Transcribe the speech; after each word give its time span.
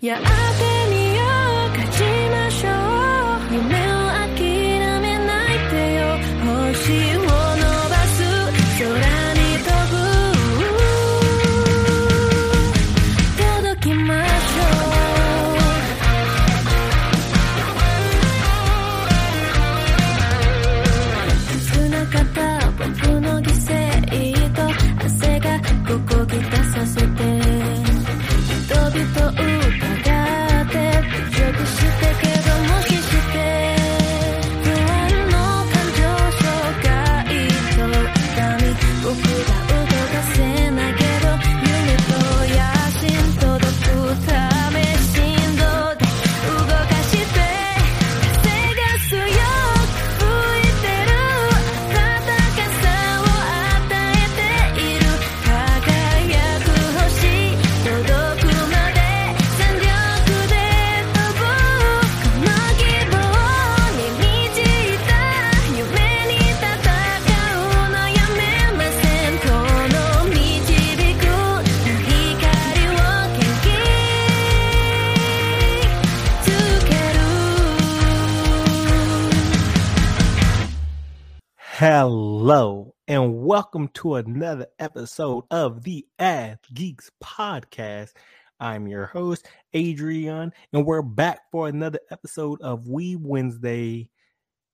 Yeah, 0.00 0.20
I've 0.22 0.58
been 0.60 1.07
welcome 83.58 83.88
to 83.88 84.14
another 84.14 84.68
episode 84.78 85.42
of 85.50 85.82
the 85.82 86.06
Ath 86.20 86.60
Geeks 86.72 87.10
Podcast. 87.20 88.12
I'm 88.60 88.86
your 88.86 89.06
host, 89.06 89.48
Adrian, 89.72 90.52
and 90.72 90.86
we're 90.86 91.02
back 91.02 91.40
for 91.50 91.66
another 91.66 91.98
episode 92.12 92.60
of 92.60 92.84
Weeb 92.84 93.20
Wednesday 93.20 94.10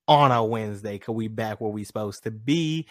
on 0.07 0.33
a 0.33 0.45
Wednesday 0.45 0.99
because 0.99 1.15
we 1.15 1.29
back 1.29 1.63
where 1.63 1.71
we 1.71 1.83
supposed 1.83 2.25
to 2.25 2.31
be. 2.31 2.87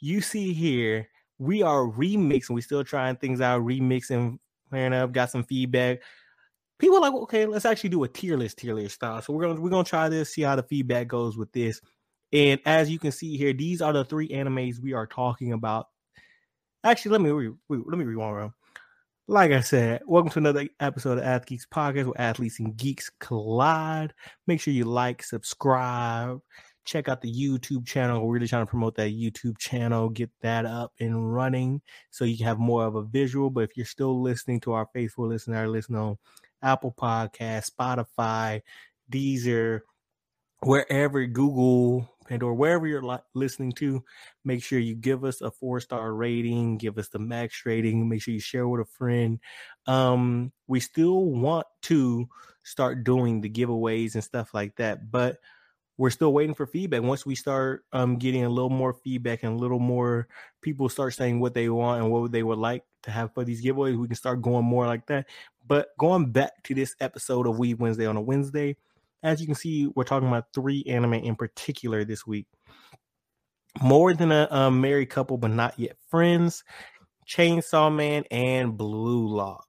You 0.00 0.20
see 0.20 0.52
here, 0.52 1.08
we 1.38 1.62
are 1.62 1.86
remixing. 1.86 2.50
We 2.50 2.60
still 2.60 2.84
trying 2.84 3.16
things 3.16 3.40
out, 3.40 3.62
remixing, 3.62 4.38
playing 4.68 4.92
up, 4.92 5.12
got 5.12 5.30
some 5.30 5.44
feedback. 5.44 6.02
People 6.78 7.00
like, 7.00 7.14
okay, 7.14 7.46
let's 7.46 7.64
actually 7.64 7.88
do 7.88 8.04
a 8.04 8.08
tier 8.08 8.36
list, 8.36 8.58
tier 8.58 8.74
list 8.74 8.96
style. 8.96 9.22
So 9.22 9.32
we're 9.32 9.46
gonna 9.46 9.58
we're 9.62 9.70
gonna 9.70 9.84
try 9.84 10.10
this, 10.10 10.34
see 10.34 10.42
how 10.42 10.56
the 10.56 10.62
feedback 10.62 11.08
goes 11.08 11.38
with 11.38 11.50
this. 11.52 11.80
And 12.32 12.60
as 12.66 12.90
you 12.90 12.98
can 12.98 13.12
see 13.12 13.36
here, 13.36 13.52
these 13.52 13.80
are 13.80 13.92
the 13.92 14.04
three 14.04 14.28
animes 14.28 14.80
we 14.80 14.92
are 14.92 15.06
talking 15.06 15.52
about. 15.52 15.88
Actually, 16.84 17.12
let 17.12 17.20
me 17.22 17.30
re- 17.30 17.54
re- 17.68 17.82
let 17.86 17.98
me 17.98 18.04
rewind. 18.04 18.36
around. 18.36 18.52
Like 19.30 19.52
I 19.52 19.60
said, 19.60 20.00
welcome 20.06 20.30
to 20.32 20.38
another 20.38 20.68
episode 20.80 21.18
of 21.18 21.24
Ath 21.24 21.44
Geeks 21.46 21.66
Podcast 21.66 22.06
where 22.06 22.20
athletes 22.20 22.60
and 22.60 22.76
geeks 22.76 23.10
collide. 23.20 24.14
Make 24.46 24.60
sure 24.60 24.72
you 24.72 24.84
like, 24.84 25.22
subscribe, 25.22 26.40
check 26.86 27.08
out 27.08 27.20
the 27.20 27.32
YouTube 27.32 27.86
channel. 27.86 28.26
We're 28.26 28.34
really 28.34 28.48
trying 28.48 28.64
to 28.64 28.70
promote 28.70 28.94
that 28.96 29.12
YouTube 29.12 29.58
channel, 29.58 30.08
get 30.08 30.30
that 30.40 30.64
up 30.64 30.92
and 30.98 31.34
running 31.34 31.82
so 32.10 32.24
you 32.24 32.38
can 32.38 32.46
have 32.46 32.58
more 32.58 32.86
of 32.86 32.94
a 32.94 33.02
visual. 33.02 33.50
But 33.50 33.64
if 33.64 33.76
you're 33.76 33.84
still 33.84 34.22
listening 34.22 34.60
to 34.60 34.72
our 34.72 34.88
faithful 34.94 35.28
listener, 35.28 35.68
listen 35.68 35.94
on 35.94 36.16
Apple 36.62 36.94
Podcast, 36.98 37.70
Spotify, 37.70 38.62
Deezer, 39.12 39.80
wherever 40.60 41.26
Google 41.26 42.08
and 42.30 42.42
or 42.42 42.54
wherever 42.54 42.86
you're 42.86 43.02
li- 43.02 43.18
listening 43.34 43.72
to, 43.72 44.04
make 44.44 44.62
sure 44.62 44.78
you 44.78 44.94
give 44.94 45.24
us 45.24 45.40
a 45.40 45.50
four 45.50 45.80
star 45.80 46.12
rating, 46.12 46.78
give 46.78 46.98
us 46.98 47.08
the 47.08 47.18
max 47.18 47.62
rating, 47.64 48.08
make 48.08 48.22
sure 48.22 48.34
you 48.34 48.40
share 48.40 48.68
with 48.68 48.80
a 48.80 48.84
friend. 48.84 49.40
Um, 49.86 50.52
we 50.66 50.80
still 50.80 51.24
want 51.24 51.66
to 51.82 52.28
start 52.62 53.04
doing 53.04 53.40
the 53.40 53.50
giveaways 53.50 54.14
and 54.14 54.24
stuff 54.24 54.52
like 54.52 54.76
that, 54.76 55.10
but 55.10 55.38
we're 55.96 56.10
still 56.10 56.32
waiting 56.32 56.54
for 56.54 56.66
feedback. 56.66 57.02
Once 57.02 57.26
we 57.26 57.34
start 57.34 57.84
um 57.92 58.16
getting 58.16 58.44
a 58.44 58.48
little 58.48 58.70
more 58.70 58.94
feedback 58.94 59.42
and 59.42 59.54
a 59.54 59.58
little 59.58 59.80
more 59.80 60.28
people 60.62 60.88
start 60.88 61.12
saying 61.12 61.40
what 61.40 61.54
they 61.54 61.68
want 61.68 62.00
and 62.00 62.10
what 62.10 62.30
they 62.30 62.42
would 62.42 62.58
like 62.58 62.84
to 63.02 63.10
have 63.10 63.34
for 63.34 63.44
these 63.44 63.64
giveaways, 63.64 63.98
we 63.98 64.06
can 64.06 64.16
start 64.16 64.40
going 64.40 64.64
more 64.64 64.86
like 64.86 65.06
that. 65.06 65.26
But 65.66 65.88
going 65.98 66.30
back 66.30 66.62
to 66.64 66.74
this 66.74 66.94
episode 67.00 67.46
of 67.46 67.56
Weeb 67.56 67.78
Wednesday 67.78 68.06
on 68.06 68.16
a 68.16 68.22
Wednesday, 68.22 68.76
as 69.22 69.40
you 69.40 69.46
can 69.46 69.54
see, 69.54 69.88
we're 69.94 70.04
talking 70.04 70.28
about 70.28 70.52
three 70.54 70.84
anime 70.86 71.14
in 71.14 71.36
particular 71.36 72.04
this 72.04 72.26
week. 72.26 72.46
More 73.82 74.14
than 74.14 74.32
a 74.32 74.48
um, 74.50 74.80
married 74.80 75.10
couple, 75.10 75.36
but 75.36 75.50
not 75.50 75.78
yet 75.78 75.96
friends. 76.08 76.64
Chainsaw 77.28 77.94
Man 77.94 78.24
and 78.30 78.76
Blue 78.76 79.28
Lock. 79.28 79.64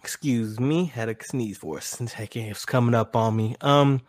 Excuse 0.00 0.58
me, 0.58 0.86
had 0.86 1.08
a 1.08 1.16
sneeze 1.22 1.58
for 1.58 1.78
a 1.78 1.82
second. 1.82 2.46
It's 2.46 2.64
coming 2.64 2.94
up 2.94 3.14
on 3.14 3.36
me. 3.36 3.54
Um, 3.60 4.00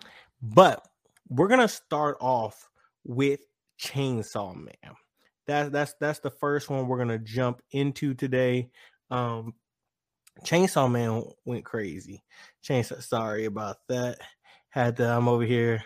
but 0.42 0.88
we're 1.30 1.48
gonna 1.48 1.68
start 1.68 2.18
off 2.20 2.68
with 3.04 3.42
Chainsaw 3.80 4.56
Man. 4.56 4.96
That's 5.46 5.70
that's 5.70 5.94
that's 6.00 6.20
the 6.20 6.32
first 6.32 6.70
one 6.70 6.88
we're 6.88 6.98
gonna 6.98 7.20
jump 7.20 7.62
into 7.72 8.14
today. 8.14 8.70
Um, 9.12 9.54
Chainsaw 10.46 10.92
Man 10.92 11.24
went 11.46 11.66
crazy. 11.66 12.24
Chainsaw, 12.64 13.02
sorry 13.02 13.46
about 13.46 13.78
that. 13.90 14.20
Had 14.70 14.98
to, 14.98 15.08
I'm 15.08 15.28
over 15.28 15.44
here 15.44 15.84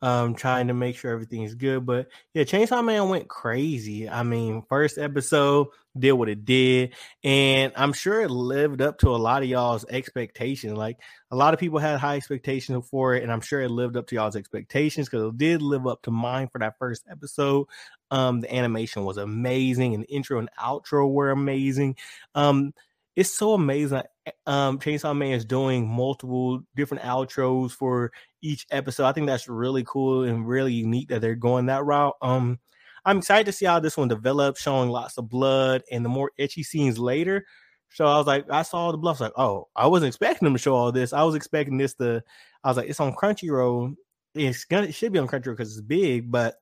um 0.00 0.34
trying 0.34 0.68
to 0.68 0.74
make 0.74 0.96
sure 0.96 1.10
everything 1.10 1.42
is 1.42 1.54
good. 1.54 1.84
But 1.84 2.08
yeah, 2.34 2.44
Chainsaw 2.44 2.84
Man 2.84 3.08
went 3.08 3.28
crazy. 3.28 4.08
I 4.08 4.22
mean, 4.22 4.62
first 4.68 4.98
episode 4.98 5.68
did 5.98 6.12
what 6.12 6.28
it 6.28 6.44
did, 6.44 6.94
and 7.24 7.72
I'm 7.74 7.92
sure 7.92 8.20
it 8.20 8.30
lived 8.30 8.80
up 8.80 8.98
to 8.98 9.08
a 9.08 9.16
lot 9.16 9.42
of 9.42 9.48
y'all's 9.48 9.84
expectations. 9.88 10.74
Like 10.74 10.98
a 11.30 11.36
lot 11.36 11.52
of 11.52 11.60
people 11.60 11.80
had 11.80 11.98
high 11.98 12.16
expectations 12.16 12.88
for 12.88 13.14
it, 13.14 13.22
and 13.22 13.32
I'm 13.32 13.40
sure 13.40 13.60
it 13.60 13.70
lived 13.70 13.96
up 13.96 14.06
to 14.08 14.14
y'all's 14.14 14.36
expectations 14.36 15.08
because 15.08 15.28
it 15.28 15.38
did 15.38 15.62
live 15.62 15.86
up 15.86 16.02
to 16.02 16.10
mine 16.10 16.48
for 16.48 16.60
that 16.60 16.78
first 16.78 17.04
episode. 17.10 17.66
Um, 18.10 18.40
the 18.40 18.54
animation 18.54 19.04
was 19.04 19.16
amazing, 19.16 19.94
and 19.94 20.04
the 20.04 20.14
intro 20.14 20.38
and 20.38 20.50
outro 20.60 21.10
were 21.10 21.30
amazing. 21.30 21.96
Um, 22.36 22.72
it's 23.18 23.36
so 23.36 23.54
amazing. 23.54 24.02
Um, 24.46 24.78
Chainsaw 24.78 25.16
Man 25.16 25.32
is 25.32 25.44
doing 25.44 25.88
multiple 25.88 26.60
different 26.76 27.02
outros 27.02 27.72
for 27.72 28.12
each 28.42 28.64
episode. 28.70 29.06
I 29.06 29.12
think 29.12 29.26
that's 29.26 29.48
really 29.48 29.82
cool 29.84 30.22
and 30.22 30.46
really 30.46 30.72
unique 30.72 31.08
that 31.08 31.20
they're 31.20 31.34
going 31.34 31.66
that 31.66 31.84
route. 31.84 32.14
Um, 32.22 32.60
I'm 33.04 33.18
excited 33.18 33.46
to 33.46 33.52
see 33.52 33.66
how 33.66 33.80
this 33.80 33.96
one 33.96 34.06
develops, 34.06 34.62
showing 34.62 34.88
lots 34.90 35.18
of 35.18 35.28
blood 35.28 35.82
and 35.90 36.04
the 36.04 36.08
more 36.08 36.30
ecchi 36.38 36.64
scenes 36.64 36.96
later. 36.96 37.44
So 37.88 38.06
I 38.06 38.18
was 38.18 38.28
like, 38.28 38.48
I 38.52 38.62
saw 38.62 38.92
the 38.92 38.98
bluffs, 38.98 39.18
like, 39.18 39.32
oh, 39.36 39.66
I 39.74 39.88
wasn't 39.88 40.10
expecting 40.10 40.46
them 40.46 40.54
to 40.54 40.62
show 40.62 40.76
all 40.76 40.92
this. 40.92 41.12
I 41.12 41.24
was 41.24 41.34
expecting 41.34 41.76
this 41.76 41.94
to. 41.94 42.22
I 42.62 42.68
was 42.68 42.76
like, 42.76 42.88
it's 42.88 43.00
on 43.00 43.16
Crunchyroll. 43.16 43.96
It's 44.36 44.64
gonna 44.64 44.86
it 44.86 44.94
should 44.94 45.12
be 45.12 45.18
on 45.18 45.26
Crunchyroll 45.26 45.56
because 45.56 45.76
it's 45.76 45.80
big, 45.84 46.30
but 46.30 46.54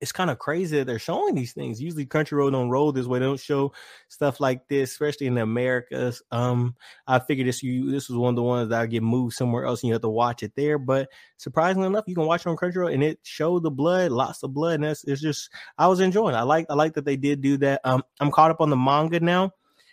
it's 0.00 0.12
kind 0.12 0.30
of 0.30 0.38
crazy 0.38 0.76
that 0.76 0.86
they're 0.86 0.98
showing 0.98 1.34
these 1.34 1.52
things. 1.52 1.80
Usually 1.80 2.04
Crunchyroll 2.04 2.52
don't 2.52 2.68
roll 2.68 2.92
this 2.92 3.06
way. 3.06 3.18
They 3.18 3.24
don't 3.24 3.40
show 3.40 3.72
stuff 4.08 4.40
like 4.40 4.68
this, 4.68 4.92
especially 4.92 5.26
in 5.26 5.34
the 5.34 5.42
Americas. 5.42 6.22
Um, 6.30 6.76
I 7.06 7.18
figured 7.18 7.48
this 7.48 7.62
you 7.62 7.90
this 7.90 8.08
was 8.08 8.18
one 8.18 8.30
of 8.30 8.36
the 8.36 8.42
ones 8.42 8.68
that 8.68 8.80
I 8.80 8.86
get 8.86 9.02
moved 9.02 9.34
somewhere 9.34 9.64
else 9.64 9.82
and 9.82 9.88
you 9.88 9.94
have 9.94 10.02
to 10.02 10.08
watch 10.08 10.42
it 10.42 10.52
there. 10.54 10.78
But 10.78 11.08
surprisingly 11.38 11.86
enough, 11.86 12.04
you 12.06 12.14
can 12.14 12.26
watch 12.26 12.42
it 12.42 12.48
on 12.48 12.56
Crunchyroll, 12.56 12.92
and 12.92 13.02
it 13.02 13.20
showed 13.22 13.62
the 13.62 13.70
blood, 13.70 14.12
lots 14.12 14.42
of 14.42 14.52
blood. 14.52 14.74
And 14.74 14.84
that's 14.84 15.04
it's 15.04 15.22
just 15.22 15.50
I 15.78 15.86
was 15.86 16.00
enjoying. 16.00 16.34
It. 16.34 16.38
I 16.38 16.42
like 16.42 16.66
I 16.68 16.74
like 16.74 16.94
that 16.94 17.04
they 17.04 17.16
did 17.16 17.40
do 17.40 17.56
that. 17.58 17.80
Um, 17.84 18.02
I'm 18.20 18.30
caught 18.30 18.50
up 18.50 18.60
on 18.60 18.70
the 18.70 18.76
manga 18.76 19.20
now. 19.20 19.52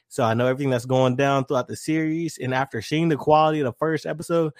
So 0.09 0.23
I 0.23 0.35
know 0.35 0.45
everything 0.45 0.69
that's 0.69 0.85
going 0.85 1.15
down 1.15 1.45
throughout 1.45 1.67
the 1.67 1.75
series. 1.75 2.37
And 2.37 2.53
after 2.53 2.83
seeing 2.83 3.09
the 3.09 3.15
quality 3.15 3.61
of 3.61 3.65
the 3.65 3.73
first 3.73 4.05
episode, 4.05 4.53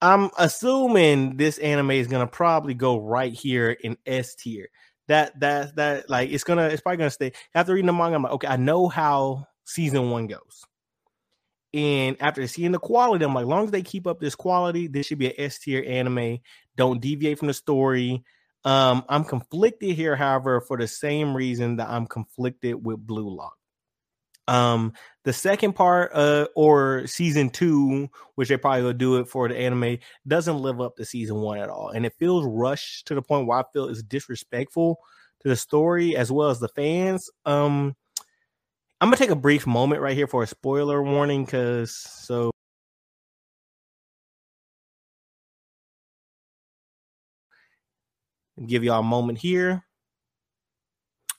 I'm 0.00 0.30
assuming 0.38 1.36
this 1.36 1.58
anime 1.58 1.92
is 1.92 2.06
gonna 2.06 2.26
probably 2.26 2.74
go 2.74 2.98
right 2.98 3.32
here 3.32 3.70
in 3.70 3.96
S 4.06 4.34
tier. 4.34 4.68
That 5.08 5.38
that 5.40 5.76
that 5.76 6.10
like 6.10 6.30
it's 6.30 6.44
gonna 6.44 6.64
it's 6.64 6.82
probably 6.82 6.98
gonna 6.98 7.10
stay. 7.10 7.32
After 7.54 7.72
reading 7.74 7.86
the 7.86 7.92
manga, 7.92 8.16
I'm 8.16 8.22
like, 8.22 8.32
okay, 8.32 8.48
I 8.48 8.56
know 8.56 8.88
how 8.88 9.46
season 9.64 10.10
one 10.10 10.26
goes. 10.26 10.64
And 11.72 12.16
after 12.20 12.46
seeing 12.46 12.72
the 12.72 12.78
quality, 12.78 13.24
I'm 13.24 13.34
like, 13.34 13.42
as 13.42 13.48
long 13.48 13.64
as 13.64 13.70
they 13.70 13.82
keep 13.82 14.06
up 14.06 14.18
this 14.20 14.34
quality, 14.34 14.86
this 14.86 15.06
should 15.06 15.18
be 15.18 15.26
an 15.26 15.34
S 15.38 15.58
tier 15.58 15.84
anime. 15.86 16.38
Don't 16.76 17.00
deviate 17.00 17.38
from 17.38 17.48
the 17.48 17.54
story. 17.54 18.24
Um, 18.64 19.04
I'm 19.08 19.24
conflicted 19.24 19.94
here, 19.94 20.16
however, 20.16 20.60
for 20.60 20.76
the 20.76 20.88
same 20.88 21.36
reason 21.36 21.76
that 21.76 21.88
I'm 21.88 22.06
conflicted 22.06 22.84
with 22.84 23.06
Blue 23.06 23.28
Lock. 23.28 23.56
Um, 24.48 24.92
the 25.24 25.32
second 25.32 25.72
part, 25.74 26.12
uh, 26.14 26.46
or 26.54 27.06
season 27.06 27.50
two, 27.50 28.08
which 28.36 28.48
they 28.48 28.56
probably 28.56 28.82
will 28.82 28.92
do 28.92 29.16
it 29.16 29.28
for 29.28 29.48
the 29.48 29.56
anime, 29.56 29.98
doesn't 30.28 30.58
live 30.58 30.80
up 30.80 30.96
to 30.96 31.04
season 31.04 31.36
one 31.36 31.58
at 31.58 31.68
all, 31.68 31.88
and 31.90 32.06
it 32.06 32.14
feels 32.18 32.44
rushed 32.46 33.06
to 33.08 33.14
the 33.14 33.22
point 33.22 33.46
where 33.46 33.58
I 33.58 33.64
feel 33.72 33.88
it's 33.88 34.02
disrespectful 34.02 34.98
to 35.40 35.48
the 35.48 35.56
story 35.56 36.16
as 36.16 36.30
well 36.30 36.50
as 36.50 36.60
the 36.60 36.68
fans. 36.68 37.28
Um, 37.44 37.96
I'm 39.00 39.08
gonna 39.08 39.16
take 39.16 39.30
a 39.30 39.36
brief 39.36 39.66
moment 39.66 40.00
right 40.00 40.16
here 40.16 40.26
for 40.28 40.42
a 40.42 40.46
spoiler 40.46 41.02
warning, 41.02 41.44
because 41.44 41.96
so. 41.96 42.50
Give 48.66 48.84
y'all 48.84 49.00
a 49.00 49.02
moment 49.02 49.38
here. 49.38 49.85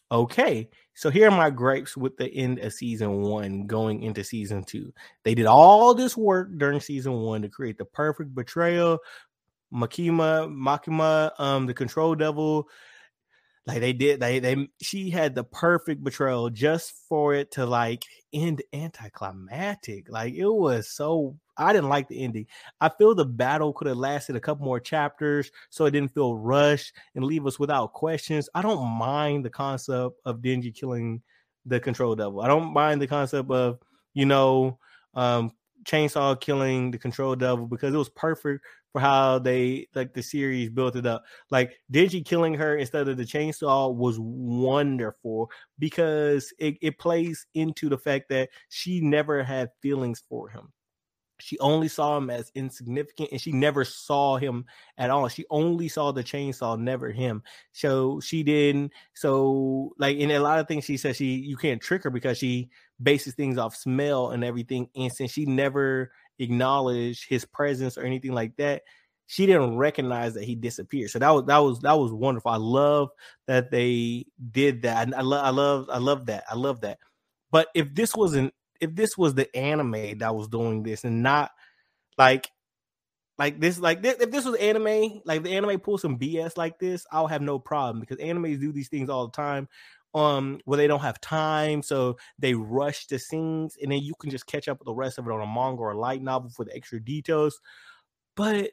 Okay, 0.09 0.69
so 0.93 1.09
here 1.09 1.27
are 1.27 1.35
my 1.35 1.49
gripes 1.49 1.97
with 1.97 2.15
the 2.15 2.33
end 2.33 2.59
of 2.59 2.71
season 2.71 3.23
one 3.23 3.67
going 3.67 4.03
into 4.03 4.23
season 4.23 4.63
two. 4.63 4.93
They 5.23 5.35
did 5.35 5.47
all 5.47 5.93
this 5.93 6.15
work 6.15 6.49
during 6.57 6.79
season 6.79 7.11
one 7.13 7.41
to 7.41 7.49
create 7.49 7.77
the 7.77 7.83
perfect 7.83 8.33
betrayal. 8.33 8.99
Makima, 9.73 10.47
Makima, 10.49 11.37
um, 11.39 11.65
the 11.65 11.73
control 11.73 12.15
devil, 12.15 12.69
like 13.67 13.81
they 13.81 13.91
did, 13.91 14.21
they 14.21 14.39
they 14.39 14.69
she 14.81 15.09
had 15.09 15.35
the 15.35 15.43
perfect 15.43 16.01
betrayal 16.01 16.49
just 16.49 16.93
for 17.09 17.33
it 17.33 17.51
to 17.51 17.65
like 17.65 18.05
end 18.33 18.61
anticlimactic. 18.71 20.09
Like 20.09 20.33
it 20.35 20.47
was 20.47 20.87
so 20.89 21.35
I 21.57 21.73
didn't 21.73 21.89
like 21.89 22.07
the 22.07 22.23
ending. 22.23 22.45
I 22.79 22.87
feel 22.87 23.13
the 23.13 23.25
battle 23.25 23.73
could 23.73 23.87
have 23.87 23.97
lasted 23.97 24.37
a 24.37 24.39
couple 24.39 24.63
more 24.63 24.79
chapters 24.79 25.51
so 25.69 25.83
it 25.85 25.91
didn't 25.91 26.13
feel 26.13 26.37
rushed 26.37 26.93
and 27.15 27.25
leave 27.25 27.45
us 27.45 27.59
without 27.59 27.91
questions. 27.91 28.47
I 28.55 28.61
don't 28.61 28.87
mind 28.87 29.43
the 29.43 29.49
concept 29.49 30.15
of 30.23 30.37
Denji 30.37 30.73
killing 30.73 31.21
the 31.65 31.81
control 31.81 32.15
devil. 32.15 32.39
I 32.39 32.47
don't 32.47 32.71
mind 32.71 33.01
the 33.01 33.07
concept 33.07 33.51
of, 33.51 33.79
you 34.13 34.25
know, 34.25 34.79
um 35.13 35.51
chainsaw 35.87 36.39
killing 36.39 36.91
the 36.91 36.97
control 36.97 37.35
devil 37.35 37.65
because 37.65 37.93
it 37.93 37.97
was 37.97 38.09
perfect 38.09 38.63
for 38.91 39.01
how 39.01 39.39
they 39.39 39.87
like 39.95 40.13
the 40.13 40.21
series 40.21 40.69
built 40.69 40.95
it 40.95 41.05
up. 41.05 41.23
Like 41.49 41.79
Denji 41.91 42.25
killing 42.25 42.53
her 42.55 42.77
instead 42.77 43.07
of 43.07 43.17
the 43.17 43.23
chainsaw 43.23 43.93
was 43.93 44.17
wonderful 44.19 45.49
because 45.79 46.53
it, 46.59 46.77
it 46.81 46.99
plays 46.99 47.45
into 47.53 47.89
the 47.89 47.97
fact 47.97 48.29
that 48.29 48.49
she 48.69 49.01
never 49.01 49.43
had 49.43 49.69
feelings 49.81 50.23
for 50.29 50.49
him. 50.49 50.71
She 51.39 51.57
only 51.59 51.87
saw 51.87 52.17
him 52.17 52.29
as 52.29 52.51
insignificant 52.55 53.29
and 53.31 53.39
she 53.39 53.51
never 53.51 53.85
saw 53.85 54.37
him 54.37 54.65
at 54.97 55.09
all. 55.09 55.27
She 55.27 55.45
only 55.49 55.87
saw 55.87 56.11
the 56.11 56.23
chainsaw, 56.23 56.79
never 56.79 57.11
him. 57.11 57.43
So 57.73 58.19
she 58.19 58.43
didn't. 58.43 58.91
So, 59.13 59.93
like, 59.97 60.17
in 60.17 60.31
a 60.31 60.39
lot 60.39 60.59
of 60.59 60.67
things, 60.67 60.85
she 60.85 60.97
says 60.97 61.17
she 61.17 61.35
you 61.35 61.57
can't 61.57 61.81
trick 61.81 62.03
her 62.03 62.09
because 62.09 62.37
she 62.37 62.69
bases 63.01 63.35
things 63.35 63.57
off 63.57 63.75
smell 63.75 64.31
and 64.31 64.43
everything. 64.43 64.89
And 64.95 65.11
since 65.11 65.31
she 65.31 65.45
never 65.45 66.11
acknowledged 66.39 67.29
his 67.29 67.45
presence 67.45 67.97
or 67.97 68.03
anything 68.03 68.33
like 68.33 68.55
that, 68.57 68.83
she 69.27 69.45
didn't 69.45 69.77
recognize 69.77 70.33
that 70.33 70.45
he 70.45 70.55
disappeared. 70.55 71.11
So 71.11 71.19
that 71.19 71.29
was 71.29 71.45
that 71.45 71.57
was 71.57 71.79
that 71.81 71.99
was 71.99 72.11
wonderful. 72.11 72.51
I 72.51 72.57
love 72.57 73.09
that 73.45 73.69
they 73.69 74.25
did 74.51 74.81
that. 74.83 75.13
I 75.15 75.21
love 75.21 75.45
I 75.45 75.49
love 75.49 75.89
I 75.91 75.97
love 75.99 76.25
that. 76.27 76.45
I 76.49 76.55
love 76.55 76.81
that. 76.81 76.97
But 77.51 77.67
if 77.75 77.93
this 77.93 78.15
wasn't 78.15 78.53
if 78.81 78.95
this 78.95 79.17
was 79.17 79.35
the 79.35 79.53
anime 79.55 80.19
that 80.19 80.35
was 80.35 80.47
doing 80.47 80.83
this 80.83 81.03
and 81.03 81.23
not 81.23 81.51
like 82.17 82.49
like 83.37 83.59
this 83.59 83.79
like 83.79 84.01
this, 84.01 84.15
if 84.19 84.31
this 84.31 84.45
was 84.45 84.55
anime 84.55 85.21
like 85.25 85.43
the 85.43 85.55
anime 85.55 85.79
pull 85.79 85.97
some 85.97 86.17
bs 86.17 86.57
like 86.57 86.79
this 86.79 87.05
i'll 87.11 87.27
have 87.27 87.41
no 87.41 87.59
problem 87.59 87.99
because 87.99 88.17
animes 88.17 88.59
do 88.59 88.71
these 88.71 88.89
things 88.89 89.09
all 89.09 89.27
the 89.27 89.31
time 89.31 89.67
um 90.13 90.59
where 90.65 90.77
they 90.77 90.87
don't 90.87 91.01
have 91.01 91.19
time 91.21 91.81
so 91.83 92.17
they 92.39 92.53
rush 92.53 93.05
the 93.07 93.19
scenes 93.19 93.75
and 93.81 93.91
then 93.91 94.01
you 94.01 94.13
can 94.19 94.29
just 94.29 94.47
catch 94.47 94.67
up 94.67 94.79
with 94.79 94.85
the 94.85 94.93
rest 94.93 95.17
of 95.17 95.27
it 95.27 95.31
on 95.31 95.41
a 95.41 95.45
manga 95.45 95.81
or 95.81 95.91
a 95.91 95.99
light 95.99 96.21
novel 96.21 96.49
for 96.49 96.65
the 96.65 96.75
extra 96.75 96.99
details. 96.99 97.59
But 98.35 98.71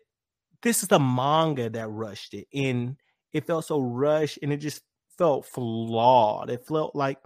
this 0.63 0.83
is 0.83 0.89
the 0.89 0.99
manga 1.01 1.69
that 1.71 1.91
rushed 1.91 2.35
it 2.35 2.47
and 2.55 2.97
it 3.33 3.47
felt 3.47 3.65
so 3.67 3.81
rushed 3.81 4.39
and 4.43 4.53
it 4.53 4.59
just 4.59 4.83
felt 5.19 5.45
flawed. 5.47 6.51
It 6.51 6.67
felt 6.67 6.95
like 6.95 7.19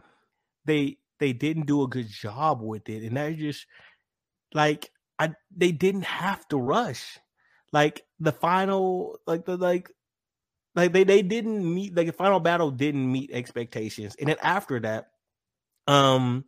they 0.64 0.98
they 1.18 1.32
didn't 1.32 1.66
do 1.66 1.82
a 1.82 1.88
good 1.88 2.08
job 2.08 2.60
with 2.62 2.88
it 2.88 3.02
and 3.02 3.16
that 3.16 3.36
just 3.36 3.66
like 4.54 4.90
i 5.18 5.30
they 5.56 5.72
didn't 5.72 6.04
have 6.04 6.46
to 6.48 6.56
rush 6.56 7.18
like 7.72 8.02
the 8.20 8.32
final 8.32 9.18
like 9.26 9.44
the 9.44 9.56
like 9.56 9.90
like 10.74 10.92
they 10.92 11.04
they 11.04 11.22
didn't 11.22 11.74
meet 11.74 11.94
like 11.96 12.06
the 12.06 12.12
final 12.12 12.40
battle 12.40 12.70
didn't 12.70 13.10
meet 13.10 13.30
expectations, 13.32 14.14
and 14.20 14.28
then 14.28 14.36
after 14.42 14.78
that, 14.80 15.08
um, 15.86 16.44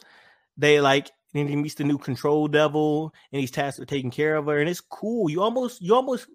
they 0.56 0.80
like 0.80 1.10
and 1.34 1.48
he 1.48 1.56
meets 1.56 1.74
the 1.74 1.84
new 1.84 1.98
control 1.98 2.48
devil, 2.48 3.12
and 3.32 3.40
he's 3.40 3.50
tasked 3.50 3.80
with 3.80 3.88
taking 3.88 4.10
care 4.10 4.36
of 4.36 4.46
her, 4.46 4.60
and 4.60 4.68
it's 4.68 4.80
cool. 4.80 5.28
You 5.28 5.42
almost 5.42 5.82
you 5.82 5.94
almost 5.94 6.28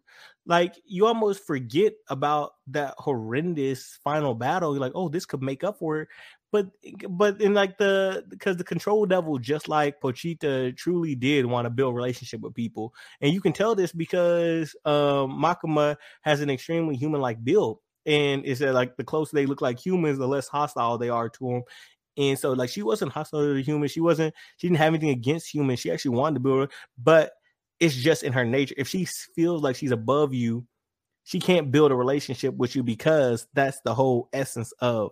like 0.46 0.76
you 0.86 1.06
almost 1.06 1.46
forget 1.46 1.94
about 2.10 2.54
that 2.68 2.94
horrendous 2.98 3.98
final 4.04 4.36
battle. 4.36 4.74
You're 4.74 4.82
like, 4.82 4.92
oh, 4.96 5.10
this 5.10 5.26
could 5.26 5.42
make 5.42 5.64
up 5.64 5.80
for 5.80 6.02
it. 6.02 6.08
But 6.52 6.68
but 7.10 7.42
in 7.42 7.54
like 7.54 7.78
the 7.78 8.24
because 8.30 8.58
the 8.58 8.64
control 8.64 9.06
devil, 9.06 9.38
just 9.40 9.68
like 9.68 10.00
Pochita, 10.00 10.76
truly 10.78 11.16
did 11.16 11.46
want 11.46 11.66
to 11.66 11.70
build 11.70 11.96
relationship 11.96 12.42
with 12.42 12.54
people, 12.54 12.94
and 13.22 13.34
you 13.34 13.42
can 13.42 13.54
tell 13.54 13.76
this 13.76 13.92
because 13.92 14.76
um 14.86 15.32
Makima 15.42 15.98
has 16.22 16.42
an 16.42 16.50
extremely 16.50 16.96
human 16.96 17.22
like 17.22 17.44
build 17.44 17.80
and 18.06 18.46
it's 18.46 18.60
that 18.60 18.74
like 18.74 18.96
the 18.98 19.04
closer 19.04 19.36
they 19.36 19.46
look 19.46 19.62
like 19.62 19.84
humans, 19.84 20.18
the 20.18 20.28
less 20.28 20.48
hostile 20.48 20.98
they 20.98 21.10
are 21.10 21.30
to 21.30 21.50
them. 21.50 21.64
And 22.18 22.40
so, 22.40 22.54
like, 22.54 22.70
she 22.70 22.82
wasn't 22.82 23.12
hostile 23.12 23.42
to 23.42 23.62
humans. 23.62 23.92
She 23.92 24.00
wasn't. 24.00 24.34
She 24.58 24.68
didn't 24.68 24.80
have 24.80 24.94
anything 24.94 25.10
against 25.10 25.54
humans. 25.54 25.80
She 25.80 25.92
actually 25.92 26.16
wanted 26.16 26.36
to 26.36 26.40
build, 26.40 26.72
but 26.98 27.34
it's 27.80 27.96
just 27.96 28.24
in 28.24 28.34
her 28.34 28.46
nature. 28.46 28.76
If 28.78 28.88
she 28.88 29.06
feels 29.36 29.62
like 29.62 29.76
she's 29.76 29.92
above 29.92 30.34
you, 30.34 30.66
she 31.24 31.40
can't 31.40 31.72
build 31.72 31.92
a 31.92 31.96
relationship 31.96 32.56
with 32.56 32.76
you 32.76 32.84
because 32.84 33.48
that's 33.54 33.80
the 33.82 33.94
whole 33.94 34.30
essence 34.32 34.72
of 34.80 35.12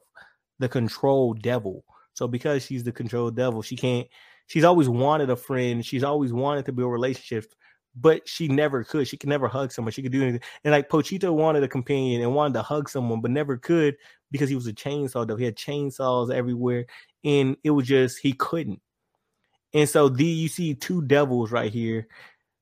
the 0.59 0.69
control 0.69 1.33
devil. 1.33 1.83
So 2.13 2.27
because 2.27 2.63
she's 2.63 2.83
the 2.83 2.91
control 2.91 3.31
devil, 3.31 3.61
she 3.61 3.75
can't. 3.75 4.07
She's 4.47 4.63
always 4.63 4.89
wanted 4.89 5.29
a 5.29 5.35
friend. 5.35 5.85
She's 5.85 6.03
always 6.03 6.31
wanted 6.31 6.65
to 6.65 6.71
build 6.71 6.91
relationships 6.91 7.47
but 7.95 8.27
she 8.27 8.47
never 8.47 8.83
could. 8.83 9.07
She 9.07 9.17
could 9.17 9.29
never 9.29 9.47
hug 9.47 9.71
someone. 9.71 9.91
She 9.91 10.01
could 10.01 10.11
do 10.11 10.23
anything. 10.23 10.41
And 10.63 10.71
like 10.71 10.89
Pochita 10.89 11.31
wanted 11.31 11.63
a 11.63 11.67
companion 11.67 12.21
and 12.21 12.33
wanted 12.33 12.53
to 12.55 12.61
hug 12.61 12.89
someone, 12.89 13.21
but 13.21 13.31
never 13.31 13.57
could 13.57 13.95
because 14.31 14.49
he 14.49 14.55
was 14.55 14.67
a 14.67 14.73
chainsaw 14.73 15.27
though. 15.27 15.35
He 15.35 15.45
had 15.45 15.55
chainsaws 15.55 16.33
everywhere, 16.33 16.85
and 17.23 17.55
it 17.63 17.71
was 17.71 17.87
just 17.87 18.19
he 18.19 18.33
couldn't. 18.33 18.81
And 19.73 19.87
so 19.87 20.09
the 20.09 20.25
you 20.25 20.47
see 20.47 20.73
two 20.73 21.01
devils 21.03 21.51
right 21.51 21.71
here 21.71 22.07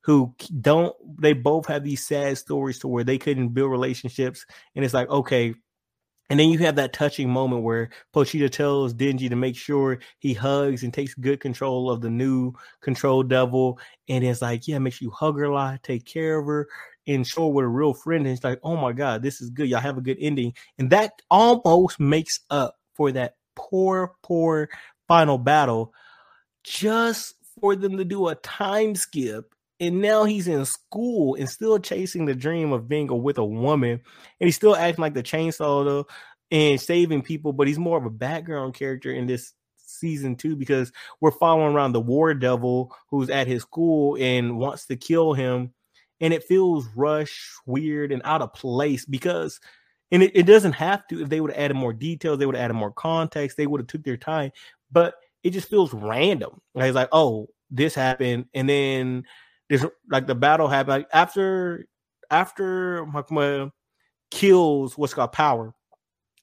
who 0.02 0.34
don't 0.62 0.96
they 1.22 1.34
both 1.34 1.68
have 1.68 1.84
these 1.84 2.06
sad 2.06 2.38
stories 2.38 2.80
to 2.80 2.88
where 2.88 3.04
they 3.04 3.18
couldn't 3.18 3.50
build 3.50 3.72
relationships. 3.72 4.46
And 4.76 4.84
it's 4.84 4.94
like, 4.94 5.10
okay, 5.10 5.54
and 6.32 6.40
then 6.40 6.48
you 6.48 6.60
have 6.60 6.78
that 6.78 6.94
touching 6.94 7.30
moment 7.30 7.64
where 7.64 7.90
Pochita 8.16 8.50
tells 8.50 8.94
Denji 8.94 9.28
to 9.30 9.36
make 9.36 9.58
sure 9.58 10.00
he 10.20 10.34
hugs 10.34 10.82
and 10.82 10.94
takes 10.94 11.14
good 11.14 11.42
control 11.42 11.92
of 11.92 12.00
the 12.00 12.10
new 12.10 12.54
control 12.80 13.22
devil. 13.22 13.78
And 14.08 14.24
it's 14.24 14.42
like, 14.42 14.66
yeah, 14.66 14.80
make 14.80 14.94
sure 14.94 15.08
you 15.08 15.12
hug 15.12 15.38
her 15.38 15.44
a 15.44 15.54
lot, 15.54 15.84
take 15.84 16.06
care 16.06 16.40
of 16.40 16.46
her, 16.46 16.70
and 17.06 17.28
show 17.28 17.48
her 17.48 17.48
what 17.50 17.66
a 17.66 17.68
real 17.68 17.94
friend. 17.94 18.26
And 18.26 18.34
it's 18.34 18.46
like, 18.46 18.62
oh 18.64 18.78
my 18.78 18.94
God, 18.94 19.22
this 19.22 19.42
is 19.42 19.50
good. 19.50 19.68
Y'all 19.68 19.82
have 19.82 19.98
a 19.98 20.02
good 20.02 20.16
ending. 20.22 20.54
And 20.78 20.90
that 20.92 21.22
almost 21.30 22.00
makes 22.00 22.40
up 22.50 22.78
for 22.96 23.12
that 23.12 23.36
poor, 23.58 24.14
poor 24.24 24.70
final 25.10 25.38
battle 25.38 25.94
just 26.64 27.36
for 27.60 27.76
them 27.76 27.98
to 27.98 28.06
do 28.06 28.30
a 28.30 28.36
time 28.36 28.96
skip 28.96 29.54
and 29.82 30.00
now 30.00 30.24
he's 30.24 30.48
in 30.48 30.64
school 30.64 31.36
and 31.36 31.50
still 31.50 31.80
chasing 31.80 32.26
the 32.26 32.36
dream 32.36 32.72
of 32.72 32.88
being 32.88 33.10
a, 33.10 33.16
with 33.16 33.38
a 33.38 33.44
woman 33.44 33.92
and 33.92 34.48
he's 34.48 34.56
still 34.56 34.76
acting 34.76 35.02
like 35.02 35.14
the 35.14 35.24
chainsaw 35.24 35.84
though 35.84 36.08
and 36.52 36.80
saving 36.80 37.22
people 37.22 37.52
but 37.52 37.68
he's 37.68 37.80
more 37.80 37.98
of 37.98 38.06
a 38.06 38.10
background 38.10 38.74
character 38.74 39.12
in 39.12 39.28
this 39.28 39.54
season 39.78 40.36
two 40.36 40.56
because 40.56 40.92
we're 41.20 41.32
following 41.32 41.74
around 41.74 41.92
the 41.92 42.00
war 42.00 42.34
devil 42.34 42.96
who's 43.10 43.30
at 43.30 43.48
his 43.48 43.64
school 43.64 44.16
and 44.20 44.58
wants 44.58 44.86
to 44.86 44.96
kill 44.96 45.34
him 45.34 45.74
and 46.22 46.34
it 46.34 46.44
feels 46.44 46.88
rushed 46.96 47.42
weird 47.66 48.12
and 48.12 48.22
out 48.24 48.42
of 48.42 48.54
place 48.54 49.06
because 49.06 49.60
and 50.14 50.24
it, 50.24 50.32
it 50.36 50.44
doesn't 50.44 50.74
have 50.74 51.06
to 51.08 51.22
if 51.22 51.30
they 51.30 51.42
would 51.42 51.52
have 51.52 51.60
added 51.60 51.76
more 51.76 51.92
details 51.92 52.40
they 52.40 52.46
would 52.46 52.56
have 52.56 52.64
added 52.66 52.76
more 52.76 52.92
context 52.92 53.58
they 53.58 53.68
would 53.68 53.82
have 53.82 53.88
took 53.88 54.04
their 54.04 54.18
time 54.18 54.52
but 54.92 55.16
it 55.44 55.52
just 55.52 55.70
feels 55.70 55.94
random. 55.94 56.62
Like 56.76 56.88
it's 56.88 56.96
like 56.96 57.10
oh 57.12 57.48
this 57.70 57.96
happened 57.96 58.46
and 58.54 58.70
then 58.70 59.24
this 59.72 59.86
like 60.12 60.28
the 60.28 60.36
battle 60.36 60.68
happened 60.68 60.90
like 61.00 61.08
after 61.14 61.88
after 62.30 63.06
Makima 63.06 63.72
kills 64.32 64.98
what's 64.98 65.14
called 65.14 65.34
power. 65.34 65.74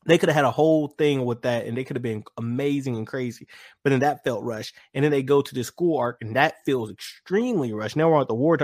They 0.06 0.18
could 0.18 0.30
have 0.30 0.36
had 0.36 0.46
a 0.46 0.50
whole 0.50 0.88
thing 0.88 1.26
with 1.26 1.42
that, 1.42 1.66
and 1.66 1.76
they 1.76 1.84
could 1.84 1.96
have 1.96 2.02
been 2.02 2.24
amazing 2.38 2.96
and 2.96 3.06
crazy. 3.06 3.46
But 3.84 3.90
then 3.90 4.00
that 4.00 4.24
felt 4.24 4.44
rushed, 4.44 4.74
and 4.94 5.04
then 5.04 5.12
they 5.12 5.22
go 5.22 5.42
to 5.42 5.54
the 5.54 5.64
school 5.64 5.98
arc, 5.98 6.18
and 6.22 6.36
that 6.36 6.64
feels 6.64 6.90
extremely 6.90 7.74
rushed. 7.74 7.96
Now 7.96 8.10
we're 8.10 8.20
at 8.22 8.28
the 8.28 8.34
war, 8.34 8.58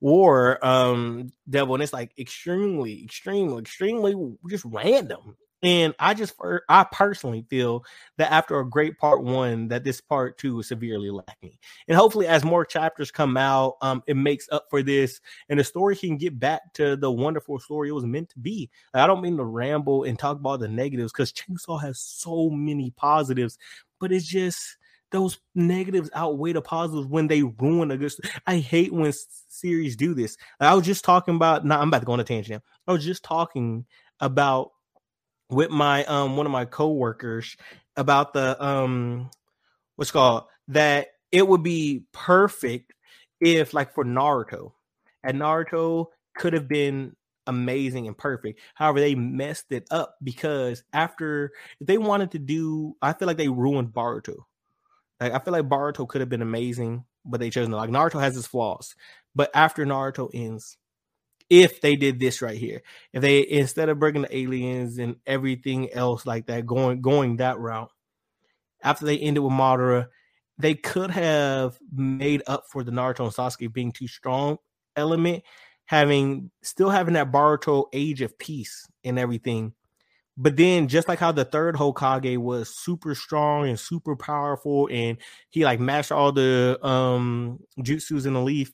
war 0.00 0.64
um 0.66 1.30
devil, 1.48 1.74
and 1.74 1.82
it's 1.82 1.94
like 1.94 2.12
extremely, 2.18 3.04
extremely, 3.04 3.60
extremely 3.62 4.14
just 4.50 4.64
random. 4.66 5.36
And 5.62 5.94
I 5.98 6.14
just, 6.14 6.34
I 6.68 6.84
personally 6.90 7.44
feel 7.50 7.84
that 8.16 8.32
after 8.32 8.58
a 8.58 8.68
great 8.68 8.96
part 8.98 9.22
one, 9.22 9.68
that 9.68 9.84
this 9.84 10.00
part 10.00 10.38
two 10.38 10.60
is 10.60 10.68
severely 10.68 11.10
lacking. 11.10 11.58
And 11.86 11.96
hopefully, 11.96 12.26
as 12.26 12.44
more 12.44 12.64
chapters 12.64 13.10
come 13.10 13.36
out, 13.36 13.76
um, 13.82 14.02
it 14.06 14.16
makes 14.16 14.48
up 14.50 14.66
for 14.70 14.82
this, 14.82 15.20
and 15.50 15.60
the 15.60 15.64
story 15.64 15.96
can 15.96 16.16
get 16.16 16.38
back 16.38 16.72
to 16.74 16.96
the 16.96 17.10
wonderful 17.10 17.58
story 17.58 17.90
it 17.90 17.92
was 17.92 18.06
meant 18.06 18.30
to 18.30 18.38
be. 18.38 18.70
I 18.94 19.06
don't 19.06 19.22
mean 19.22 19.36
to 19.36 19.44
ramble 19.44 20.04
and 20.04 20.18
talk 20.18 20.38
about 20.38 20.60
the 20.60 20.68
negatives 20.68 21.12
because 21.12 21.32
Chainsaw 21.32 21.80
has 21.82 22.00
so 22.00 22.48
many 22.48 22.90
positives, 22.92 23.58
but 23.98 24.12
it's 24.12 24.26
just 24.26 24.78
those 25.12 25.38
negatives 25.54 26.08
outweigh 26.14 26.52
the 26.52 26.62
positives 26.62 27.06
when 27.06 27.26
they 27.26 27.42
ruin 27.42 27.90
a 27.90 27.98
good. 27.98 28.12
I 28.46 28.58
hate 28.58 28.92
when 28.92 29.12
series 29.48 29.96
do 29.96 30.14
this. 30.14 30.38
I 30.58 30.74
was 30.74 30.86
just 30.86 31.04
talking 31.04 31.34
about. 31.34 31.66
Now 31.66 31.80
I'm 31.80 31.88
about 31.88 32.00
to 32.00 32.06
go 32.06 32.12
on 32.12 32.20
a 32.20 32.24
tangent. 32.24 32.62
I 32.86 32.92
was 32.92 33.04
just 33.04 33.22
talking 33.22 33.84
about 34.20 34.72
with 35.50 35.70
my 35.70 36.04
um 36.04 36.36
one 36.36 36.46
of 36.46 36.52
my 36.52 36.64
coworkers 36.64 37.56
about 37.96 38.32
the 38.32 38.62
um 38.64 39.30
what's 39.96 40.10
called 40.10 40.44
that 40.68 41.08
it 41.32 41.46
would 41.46 41.62
be 41.62 42.04
perfect 42.12 42.92
if 43.40 43.74
like 43.74 43.92
for 43.92 44.04
Naruto 44.04 44.72
and 45.24 45.38
Naruto 45.38 46.06
could 46.36 46.52
have 46.52 46.68
been 46.68 47.14
amazing 47.46 48.06
and 48.06 48.16
perfect. 48.16 48.60
However, 48.74 49.00
they 49.00 49.14
messed 49.14 49.72
it 49.72 49.86
up 49.90 50.16
because 50.22 50.82
after 50.92 51.52
they 51.80 51.98
wanted 51.98 52.30
to 52.32 52.38
do, 52.38 52.96
I 53.02 53.12
feel 53.12 53.26
like 53.26 53.36
they 53.36 53.48
ruined 53.48 53.88
Boruto. 53.88 54.36
Like 55.20 55.32
I 55.32 55.38
feel 55.38 55.52
like 55.52 55.68
Boruto 55.68 56.08
could 56.08 56.20
have 56.20 56.30
been 56.30 56.42
amazing, 56.42 57.04
but 57.24 57.40
they 57.40 57.50
chose 57.50 57.68
not. 57.68 57.78
Like 57.78 57.90
Naruto 57.90 58.20
has 58.20 58.36
its 58.36 58.46
flaws, 58.46 58.94
but 59.34 59.50
after 59.54 59.84
Naruto 59.84 60.30
ends, 60.32 60.78
if 61.50 61.80
they 61.80 61.96
did 61.96 62.20
this 62.20 62.40
right 62.40 62.56
here. 62.56 62.82
If 63.12 63.22
they 63.22 63.46
instead 63.46 63.88
of 63.88 63.98
bringing 63.98 64.22
the 64.22 64.36
aliens 64.36 64.98
and 64.98 65.16
everything 65.26 65.92
else 65.92 66.24
like 66.24 66.46
that, 66.46 66.64
going 66.64 67.02
going 67.02 67.36
that 67.36 67.58
route, 67.58 67.90
after 68.82 69.04
they 69.04 69.18
ended 69.18 69.42
with 69.42 69.52
Madara, 69.52 70.06
they 70.58 70.74
could 70.74 71.10
have 71.10 71.78
made 71.92 72.42
up 72.46 72.64
for 72.70 72.84
the 72.84 72.92
Naruto 72.92 73.24
and 73.24 73.34
Sasuke 73.34 73.72
being 73.72 73.92
too 73.92 74.06
strong 74.06 74.58
element, 74.96 75.42
having 75.86 76.50
still 76.62 76.90
having 76.90 77.14
that 77.14 77.32
Boruto 77.32 77.86
age 77.92 78.22
of 78.22 78.38
peace 78.38 78.86
and 79.04 79.18
everything. 79.18 79.74
But 80.36 80.56
then, 80.56 80.88
just 80.88 81.08
like 81.08 81.18
how 81.18 81.32
the 81.32 81.44
third 81.44 81.74
Hokage 81.74 82.38
was 82.38 82.74
super 82.74 83.14
strong 83.14 83.68
and 83.68 83.78
super 83.78 84.16
powerful, 84.16 84.88
and 84.90 85.18
he 85.50 85.64
like 85.64 85.80
mashed 85.80 86.12
all 86.12 86.32
the 86.32 86.78
um 86.82 87.58
jutsus 87.80 88.24
in 88.24 88.34
the 88.34 88.40
leaf, 88.40 88.72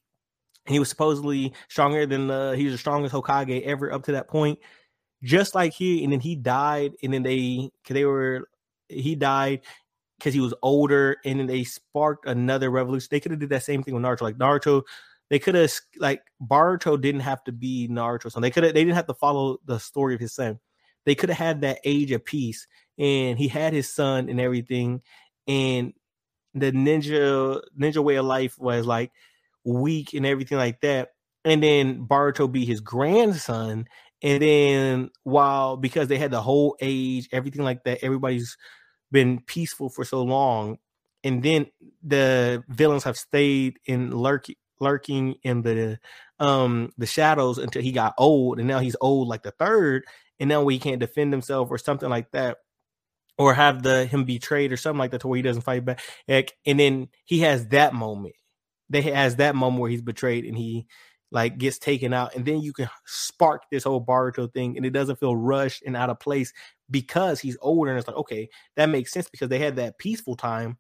he 0.69 0.79
was 0.79 0.89
supposedly 0.89 1.53
stronger 1.69 2.07
than 2.07 2.27
the 2.27 2.55
he 2.57 2.65
was 2.65 2.75
the 2.75 2.79
strongest 2.79 3.15
Hokage 3.15 3.63
ever 3.63 3.93
up 3.93 4.05
to 4.05 4.13
that 4.13 4.29
point. 4.29 4.59
Just 5.23 5.55
like 5.55 5.73
he, 5.73 6.05
and 6.05 6.13
then 6.13 6.21
he 6.21 6.37
died, 6.37 6.93
and 7.03 7.13
then 7.13 7.23
they 7.23 7.71
because 7.83 7.95
they 7.95 8.05
were 8.05 8.49
he 8.89 9.15
died 9.15 9.63
because 10.19 10.35
he 10.35 10.41
was 10.41 10.55
older, 10.63 11.17
and 11.25 11.41
then 11.41 11.47
they 11.47 11.65
sparked 11.65 12.27
another 12.27 12.71
revolution. 12.71 13.09
They 13.11 13.21
could 13.21 13.33
have 13.33 13.41
did 13.41 13.51
that 13.51 13.63
same 13.63 13.83
thing 13.83 13.95
with 13.95 14.03
Naruto. 14.03 14.23
Like 14.23 14.39
Naruto, 14.39 14.83
they 15.31 15.39
could 15.39 15.55
have 15.55 15.73
like 15.99 16.23
Boruto 16.43 17.01
didn't 17.01 17.23
have 17.23 17.43
to 17.45 17.53
be 17.53 17.89
Naruto's 17.89 18.35
son. 18.35 18.43
They 18.43 18.51
could 18.51 18.65
have 18.65 18.75
they 18.75 18.85
didn't 18.85 18.97
have 18.97 19.07
to 19.07 19.15
follow 19.15 19.59
the 19.65 19.79
story 19.79 20.15
of 20.15 20.21
his 20.21 20.35
son. 20.35 20.59
They 21.05 21.15
could 21.15 21.29
have 21.29 21.39
had 21.39 21.61
that 21.63 21.81
age 21.85 22.11
of 22.13 22.25
peace, 22.25 22.67
and 22.99 23.39
he 23.39 23.49
had 23.49 23.73
his 23.73 23.93
son 23.93 24.29
and 24.29 24.41
everything, 24.41 25.03
and 25.47 25.93
the 26.55 26.73
ninja 26.73 27.63
ninja 27.79 28.03
way 28.03 28.17
of 28.17 28.27
life 28.27 28.59
was 28.59 28.87
like 28.87 29.13
weak 29.67 30.15
and 30.15 30.25
everything 30.25 30.59
like 30.59 30.81
that. 30.81 31.11
And 31.45 31.63
then 31.63 32.07
Boruto 32.07 32.51
be 32.51 32.65
his 32.65 32.81
grandson. 32.81 33.87
And 34.23 34.43
then 34.43 35.11
while 35.25 35.77
because 35.77 36.09
they 36.09 36.19
had 36.19 36.31
the 36.31 36.41
whole 36.41 36.77
age, 36.81 37.29
everything 37.33 37.65
like 37.65 37.85
that, 37.85 38.03
everybody's 38.03 38.57
been 39.13 39.41
peaceful 39.41 39.89
for 39.91 40.05
so 40.05 40.23
long. 40.23 40.79
And 41.25 41.43
then 41.43 41.67
the 42.03 42.65
villains 42.69 43.05
have 43.05 43.17
stayed 43.17 43.79
in 43.87 44.11
lurking 44.17 44.57
lurking 44.81 45.37
in 45.43 45.63
the 45.63 45.99
um 46.39 46.93
the 46.99 47.07
shadows 47.07 47.59
until 47.59 47.83
he 47.83 47.93
got 47.93 48.15
old 48.19 48.59
and 48.59 48.69
now 48.69 48.79
he's 48.79 48.97
old 49.01 49.27
like 49.27 49.43
the 49.43 49.51
third 49.53 50.05
and 50.39 50.51
now 50.51 50.67
he 50.69 50.79
can't 50.79 51.01
defend 51.01 51.33
himself 51.33 51.71
or 51.71 51.79
something 51.79 52.11
like 52.11 52.31
that 52.33 52.59
or 53.39 53.55
have 53.55 53.83
the 53.83 54.05
him 54.07 54.25
betrayed 54.25 54.73
or 54.73 54.77
something 54.77 54.99
like 54.99 55.11
that 55.13 55.23
to 55.23 55.29
where 55.29 55.37
he 55.37 55.43
doesn't 55.43 55.63
fight 55.63 55.85
back 55.85 56.53
and 56.67 56.79
then 56.79 57.09
he 57.25 57.41
has 57.41 57.69
that 57.69 57.95
moment 57.95 58.35
they 58.89 59.03
has 59.03 59.37
that 59.37 59.57
moment 59.57 59.81
where 59.81 59.91
he's 59.91 60.03
betrayed 60.03 60.45
and 60.45 60.57
he 60.57 60.87
like 61.33 61.59
gets 61.59 61.79
taken 61.79 62.13
out, 62.13 62.35
and 62.35 62.45
then 62.45 62.61
you 62.61 62.73
can 62.73 62.89
spark 63.05 63.65
this 63.71 63.85
whole 63.85 64.05
Boruto 64.05 64.53
thing, 64.53 64.77
and 64.77 64.87
it 64.87 64.93
doesn't 64.93 65.19
feel 65.19 65.37
rushed 65.37 65.83
and 65.85 65.97
out 65.97 66.11
of 66.11 66.21
place 66.21 66.53
because 66.91 67.41
he's 67.41 67.57
older, 67.61 67.91
and 67.91 67.99
it's 67.99 68.09
like 68.09 68.17
okay, 68.17 68.49
that 68.77 68.87
makes 68.87 69.13
sense 69.13 69.29
because 69.29 69.49
they 69.49 69.59
had 69.59 69.77
that 69.77 69.99
peaceful 69.99 70.37
time, 70.37 70.79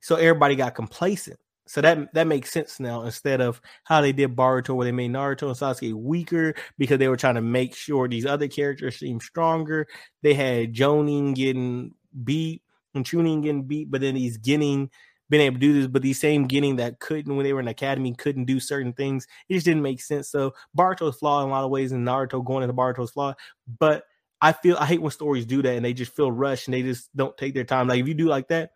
so 0.00 0.16
everybody 0.16 0.54
got 0.54 0.74
complacent. 0.74 1.38
So 1.66 1.80
that 1.82 2.12
that 2.14 2.26
makes 2.26 2.50
sense 2.50 2.80
now 2.80 3.02
instead 3.02 3.40
of 3.40 3.60
how 3.84 4.00
they 4.00 4.12
did 4.12 4.34
Boruto, 4.34 4.74
where 4.74 4.84
they 4.84 4.92
made 4.92 5.12
Naruto 5.12 5.46
and 5.46 5.56
Sasuke 5.56 5.94
weaker 5.94 6.52
because 6.78 6.98
they 6.98 7.06
were 7.06 7.16
trying 7.16 7.36
to 7.36 7.42
make 7.42 7.76
sure 7.76 8.08
these 8.08 8.26
other 8.26 8.48
characters 8.48 8.98
seem 8.98 9.20
stronger. 9.20 9.86
They 10.22 10.34
had 10.34 10.74
Jonin 10.74 11.32
getting 11.34 11.94
beat 12.24 12.62
and 12.94 13.04
Chunin 13.04 13.42
getting 13.42 13.62
beat, 13.62 13.88
but 13.88 14.00
then 14.00 14.16
he's 14.16 14.36
getting 14.36 14.90
been 15.30 15.40
able 15.40 15.54
to 15.56 15.60
do 15.60 15.72
this, 15.72 15.86
but 15.86 16.02
these 16.02 16.20
same 16.20 16.46
getting 16.46 16.76
that 16.76 17.00
couldn't 17.00 17.34
when 17.34 17.44
they 17.44 17.52
were 17.52 17.60
in 17.60 17.68
academy 17.68 18.12
couldn't 18.12 18.44
do 18.44 18.60
certain 18.60 18.92
things. 18.92 19.26
It 19.48 19.54
just 19.54 19.64
didn't 19.64 19.82
make 19.82 20.02
sense. 20.02 20.28
So 20.28 20.52
Boruto's 20.76 21.16
flawed 21.16 21.44
in 21.44 21.50
a 21.50 21.52
lot 21.52 21.64
of 21.64 21.70
ways, 21.70 21.92
and 21.92 22.06
Naruto 22.06 22.44
going 22.44 22.64
into 22.64 22.74
Boruto's 22.74 23.12
flaw. 23.12 23.34
But 23.78 24.04
I 24.40 24.52
feel 24.52 24.76
I 24.78 24.86
hate 24.86 25.02
when 25.02 25.10
stories 25.10 25.46
do 25.46 25.62
that 25.62 25.76
and 25.76 25.84
they 25.84 25.92
just 25.92 26.14
feel 26.16 26.32
rushed 26.32 26.66
and 26.66 26.74
they 26.74 26.82
just 26.82 27.14
don't 27.14 27.36
take 27.36 27.54
their 27.54 27.64
time. 27.64 27.88
Like 27.88 28.00
if 28.00 28.08
you 28.08 28.14
do 28.14 28.26
like 28.26 28.48
that, 28.48 28.70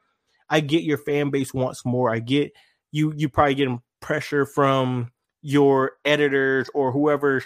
I 0.49 0.61
get 0.61 0.83
your 0.83 0.99
fan 0.99 1.31
base 1.31 1.55
wants 1.55 1.85
more. 1.85 2.11
I 2.11 2.19
get 2.19 2.53
you 2.93 3.13
you 3.17 3.29
probably 3.29 3.55
getting 3.55 3.81
pressure 4.01 4.45
from 4.45 5.11
your 5.41 5.93
editors 6.05 6.69
or 6.75 6.93
whoever's 6.93 7.45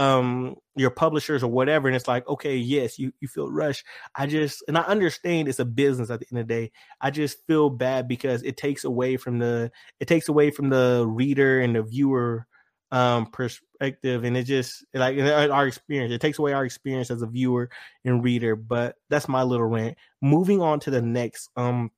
um 0.00 0.56
your 0.76 0.90
publishers 0.90 1.42
or 1.42 1.48
whatever 1.50 1.86
and 1.86 1.94
it's 1.94 2.08
like 2.08 2.26
okay 2.26 2.56
yes 2.56 2.98
you 2.98 3.12
you 3.20 3.28
feel 3.28 3.50
rushed. 3.50 3.84
I 4.14 4.26
just 4.26 4.64
and 4.66 4.78
i 4.78 4.80
understand 4.80 5.46
it's 5.46 5.58
a 5.58 5.64
business 5.66 6.08
at 6.08 6.20
the 6.20 6.26
end 6.32 6.40
of 6.40 6.48
the 6.48 6.54
day. 6.54 6.72
I 7.02 7.10
just 7.10 7.46
feel 7.46 7.68
bad 7.68 8.08
because 8.08 8.42
it 8.42 8.56
takes 8.56 8.84
away 8.84 9.18
from 9.18 9.38
the 9.38 9.70
it 10.00 10.08
takes 10.08 10.28
away 10.28 10.50
from 10.52 10.70
the 10.70 11.04
reader 11.06 11.60
and 11.60 11.76
the 11.76 11.82
viewer 11.82 12.46
um 12.92 13.26
perspective 13.26 14.24
and 14.24 14.38
it 14.38 14.44
just 14.44 14.86
like 14.94 15.18
our 15.18 15.66
experience 15.66 16.12
it 16.14 16.20
takes 16.20 16.38
away 16.38 16.54
our 16.54 16.64
experience 16.64 17.10
as 17.10 17.20
a 17.20 17.26
viewer 17.26 17.68
and 18.06 18.24
reader 18.24 18.56
but 18.56 18.96
that's 19.10 19.28
my 19.28 19.42
little 19.42 19.66
rant. 19.66 19.98
Moving 20.22 20.62
on 20.62 20.80
to 20.80 20.90
the 20.90 21.02
next 21.02 21.50
um 21.56 21.90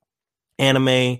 anime 0.59 1.19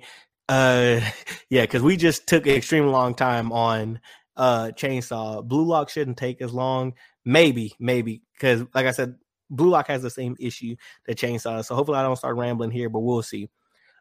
uh 0.49 1.01
yeah 1.49 1.62
because 1.62 1.83
we 1.83 1.97
just 1.97 2.27
took 2.27 2.45
an 2.49 2.55
extremely 2.55 2.91
long 2.91 3.15
time 3.15 3.53
on 3.53 4.01
uh 4.37 4.69
chainsaw. 4.75 5.45
Blue 5.45 5.65
Lock 5.65 5.91
shouldn't 5.91 6.17
take 6.17 6.41
as 6.41 6.53
long. 6.53 6.95
Maybe, 7.25 7.75
maybe 7.79 8.23
because 8.35 8.65
like 8.75 8.87
I 8.87 8.91
said, 8.91 9.17
Blue 9.51 9.71
Lock 9.71 9.89
has 9.89 10.03
the 10.03 10.11
same 10.11 10.37
issue 10.41 10.77
that 11.07 11.19
Chainsaw. 11.19 11.65
So 11.65 11.75
hopefully 11.75 11.99
I 11.99 12.03
don't 12.03 12.17
start 12.17 12.37
rambling 12.37 12.71
here, 12.71 12.89
but 12.89 13.01
we'll 13.01 13.23
see. 13.23 13.49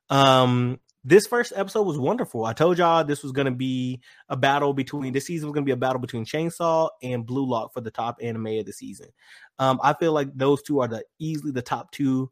Um 0.09 0.79
this 1.03 1.25
first 1.25 1.51
episode 1.55 1.81
was 1.83 1.97
wonderful. 1.97 2.45
I 2.45 2.53
told 2.53 2.77
y'all 2.77 3.03
this 3.03 3.23
was 3.23 3.31
gonna 3.31 3.51
be 3.51 4.01
a 4.29 4.37
battle 4.37 4.73
between 4.73 5.13
this 5.13 5.25
season 5.25 5.47
was 5.47 5.53
gonna 5.53 5.65
be 5.65 5.71
a 5.71 5.77
battle 5.77 5.99
between 5.99 6.25
Chainsaw 6.25 6.89
and 7.01 7.25
Blue 7.25 7.47
Lock 7.47 7.73
for 7.73 7.81
the 7.81 7.91
top 7.91 8.19
anime 8.21 8.47
of 8.47 8.65
the 8.65 8.73
season. 8.73 9.07
Um, 9.59 9.79
I 9.83 9.93
feel 9.93 10.13
like 10.13 10.29
those 10.35 10.61
two 10.61 10.79
are 10.79 10.87
the 10.87 11.03
easily 11.19 11.51
the 11.51 11.61
top 11.61 11.91
two 11.91 12.29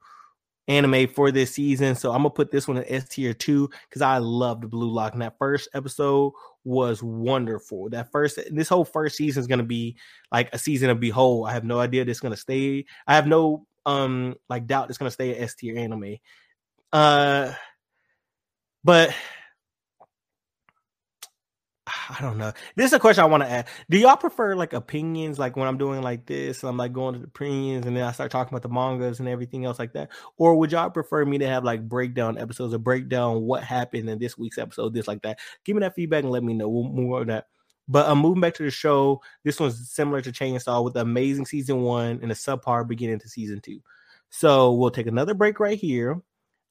anime 0.68 1.08
for 1.08 1.32
this 1.32 1.52
season. 1.52 1.96
So 1.96 2.12
I'm 2.12 2.20
gonna 2.20 2.30
put 2.30 2.52
this 2.52 2.68
one 2.68 2.78
in 2.78 2.86
S 2.88 3.10
tier 3.10 3.34
two 3.34 3.70
because 3.90 4.04
I 4.04 4.20
loved 4.20 4.70
Blue 4.70 4.92
Lock. 4.92 5.14
And 5.14 5.22
that 5.24 5.40
first 5.40 5.68
episode 5.74 6.34
was 6.70 7.02
wonderful. 7.02 7.90
That 7.90 8.12
first 8.12 8.40
this 8.52 8.70
whole 8.70 8.86
first 8.86 9.18
season 9.18 9.42
is 9.42 9.48
gonna 9.48 9.64
be 9.64 9.98
like 10.32 10.54
a 10.54 10.60
season 10.60 10.92
of 10.92 11.00
behold. 11.00 11.50
I 11.50 11.54
have 11.54 11.64
no 11.64 11.80
idea 11.80 12.06
this 12.06 12.20
gonna 12.20 12.38
stay. 12.38 12.86
I 13.08 13.16
have 13.16 13.26
no 13.26 13.66
um 13.88 14.36
like 14.50 14.68
doubt 14.68 14.90
it's 14.90 15.00
gonna 15.00 15.10
stay 15.10 15.32
at 15.32 15.42
S 15.42 15.56
tier 15.56 15.78
anime. 15.78 16.18
Uh 16.94 17.54
but 18.84 19.16
I 22.10 22.22
don't 22.22 22.40
know. 22.40 22.52
This 22.76 22.88
is 22.88 22.94
a 22.94 23.00
question 23.00 23.24
I 23.24 23.28
want 23.28 23.44
to 23.44 23.50
ask. 23.50 23.68
Do 23.90 24.00
y'all 24.00 24.18
prefer 24.18 24.56
like 24.56 24.74
opinions, 24.74 25.38
like 25.38 25.56
when 25.56 25.68
I'm 25.68 25.78
doing 25.78 26.02
like 26.02 26.26
this, 26.26 26.64
I'm 26.64 26.76
like 26.76 26.92
going 26.92 27.14
to 27.14 27.20
the 27.20 27.28
opinions, 27.28 27.86
and 27.86 27.96
then 27.96 28.04
I 28.04 28.12
start 28.12 28.32
talking 28.32 28.52
about 28.52 28.64
the 28.64 28.74
mangas 28.74 29.20
and 29.20 29.30
everything 29.30 29.66
else 29.66 29.78
like 29.78 29.94
that, 29.94 30.10
or 30.38 30.56
would 30.56 30.72
y'all 30.72 30.90
prefer 30.90 31.24
me 31.24 31.38
to 31.38 31.48
have 31.48 31.64
like 31.64 31.88
breakdown 31.88 32.40
episodes 32.40 32.74
or 32.74 32.80
breakdown 32.80 33.44
what 33.44 33.64
happened 33.64 34.10
in 34.10 34.18
this 34.18 34.38
week's 34.38 34.58
episode, 34.58 34.94
this 34.94 35.08
like 35.08 35.22
that? 35.22 35.38
Give 35.64 35.76
me 35.76 35.82
that 35.82 35.94
feedback 35.94 36.24
and 36.24 36.32
let 36.32 36.44
me 36.44 36.56
know. 36.56 36.68
We'll 36.68 36.86
move 36.86 37.14
on 37.14 37.28
that. 37.28 37.46
But 37.88 38.06
I'm 38.06 38.14
um, 38.14 38.20
moving 38.20 38.42
back 38.42 38.54
to 38.56 38.64
the 38.64 38.72
show. 38.72 39.22
This 39.44 39.60
one's 39.60 39.90
similar 39.92 40.22
to 40.22 40.32
Chainsaw 40.32 40.84
with 40.84 40.96
amazing 40.96 41.46
season 41.46 41.82
one 41.82 42.20
and 42.22 42.32
a 42.32 42.36
subpar 42.36 42.88
beginning 42.88 43.20
to 43.20 43.30
season 43.30 43.62
two. 43.62 43.82
So 44.30 44.74
we'll 44.74 44.92
take 44.92 45.08
another 45.08 45.34
break 45.34 45.60
right 45.60 45.78
here. 45.78 46.22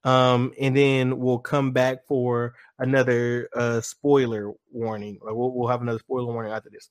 Um, 0.08 0.54
and 0.58 0.74
then 0.74 1.18
we'll 1.18 1.38
come 1.38 1.72
back 1.72 2.06
for 2.06 2.54
another 2.78 3.50
uh, 3.54 3.82
spoiler 3.82 4.52
warning. 4.72 5.18
Like 5.22 5.34
we'll, 5.34 5.52
we'll 5.52 5.68
have 5.68 5.82
another 5.82 5.98
spoiler 5.98 6.32
warning 6.32 6.50
after 6.50 6.70
this. 6.70 6.88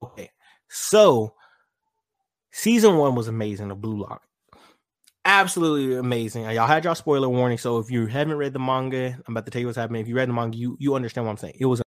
Okay, 0.00 0.30
so 0.68 1.34
season 2.52 2.98
one 2.98 3.16
was 3.16 3.26
amazing 3.26 3.72
of 3.72 3.80
Blue 3.80 4.00
Lock. 4.02 4.22
Absolutely 5.24 5.96
amazing. 5.96 6.44
Y'all 6.44 6.68
had 6.68 6.84
y'all 6.84 6.94
spoiler 6.94 7.28
warning. 7.28 7.58
So 7.58 7.78
if 7.78 7.90
you 7.90 8.06
haven't 8.06 8.36
read 8.36 8.52
the 8.52 8.60
manga, 8.60 9.18
I'm 9.26 9.34
about 9.34 9.46
to 9.46 9.50
tell 9.50 9.60
you 9.60 9.66
what's 9.66 9.78
happening. 9.78 10.02
If 10.02 10.06
you 10.08 10.14
read 10.14 10.28
the 10.28 10.34
manga, 10.34 10.56
you 10.56 10.76
you 10.78 10.94
understand 10.94 11.26
what 11.26 11.32
I'm 11.32 11.38
saying. 11.38 11.56
It 11.58 11.66
was 11.66 11.82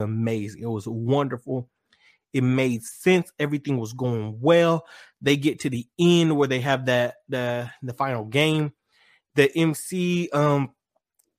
amazing. 0.00 0.62
It 0.62 0.66
was 0.66 0.86
wonderful. 0.86 1.70
It 2.32 2.42
made 2.42 2.82
sense. 2.82 3.30
Everything 3.38 3.78
was 3.78 3.92
going 3.92 4.38
well. 4.40 4.86
They 5.20 5.36
get 5.36 5.60
to 5.60 5.70
the 5.70 5.86
end 5.98 6.36
where 6.36 6.48
they 6.48 6.60
have 6.60 6.86
that 6.86 7.16
the 7.28 7.70
the 7.82 7.92
final 7.92 8.24
game. 8.24 8.72
The 9.34 9.50
MC 9.56 10.30
um 10.32 10.70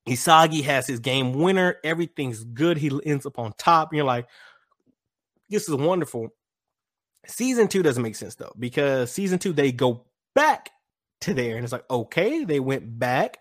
Isagi 0.07 0.63
has 0.63 0.85
his 0.88 1.00
game 1.00 1.33
winner. 1.33 1.77
Everything's 1.83 2.43
good. 2.43 2.77
He 2.77 2.91
ends 3.05 3.25
up 3.25 3.39
on 3.39 3.53
top. 3.57 3.91
And 3.91 3.97
you're 3.97 4.05
like, 4.05 4.27
this 5.50 5.69
is 5.69 5.75
wonderful. 5.75 6.29
Season 7.25 7.67
two 7.67 7.83
doesn't 7.83 8.03
make 8.03 8.15
sense 8.15 8.35
though, 8.35 8.53
because 8.59 9.12
season 9.12 9.39
two 9.39 9.53
they 9.53 9.71
go 9.71 10.05
back 10.35 10.71
to 11.21 11.33
there, 11.33 11.55
and 11.55 11.63
it's 11.63 11.71
like, 11.71 11.89
okay, 11.89 12.43
they 12.43 12.59
went 12.59 13.00
back. 13.00 13.38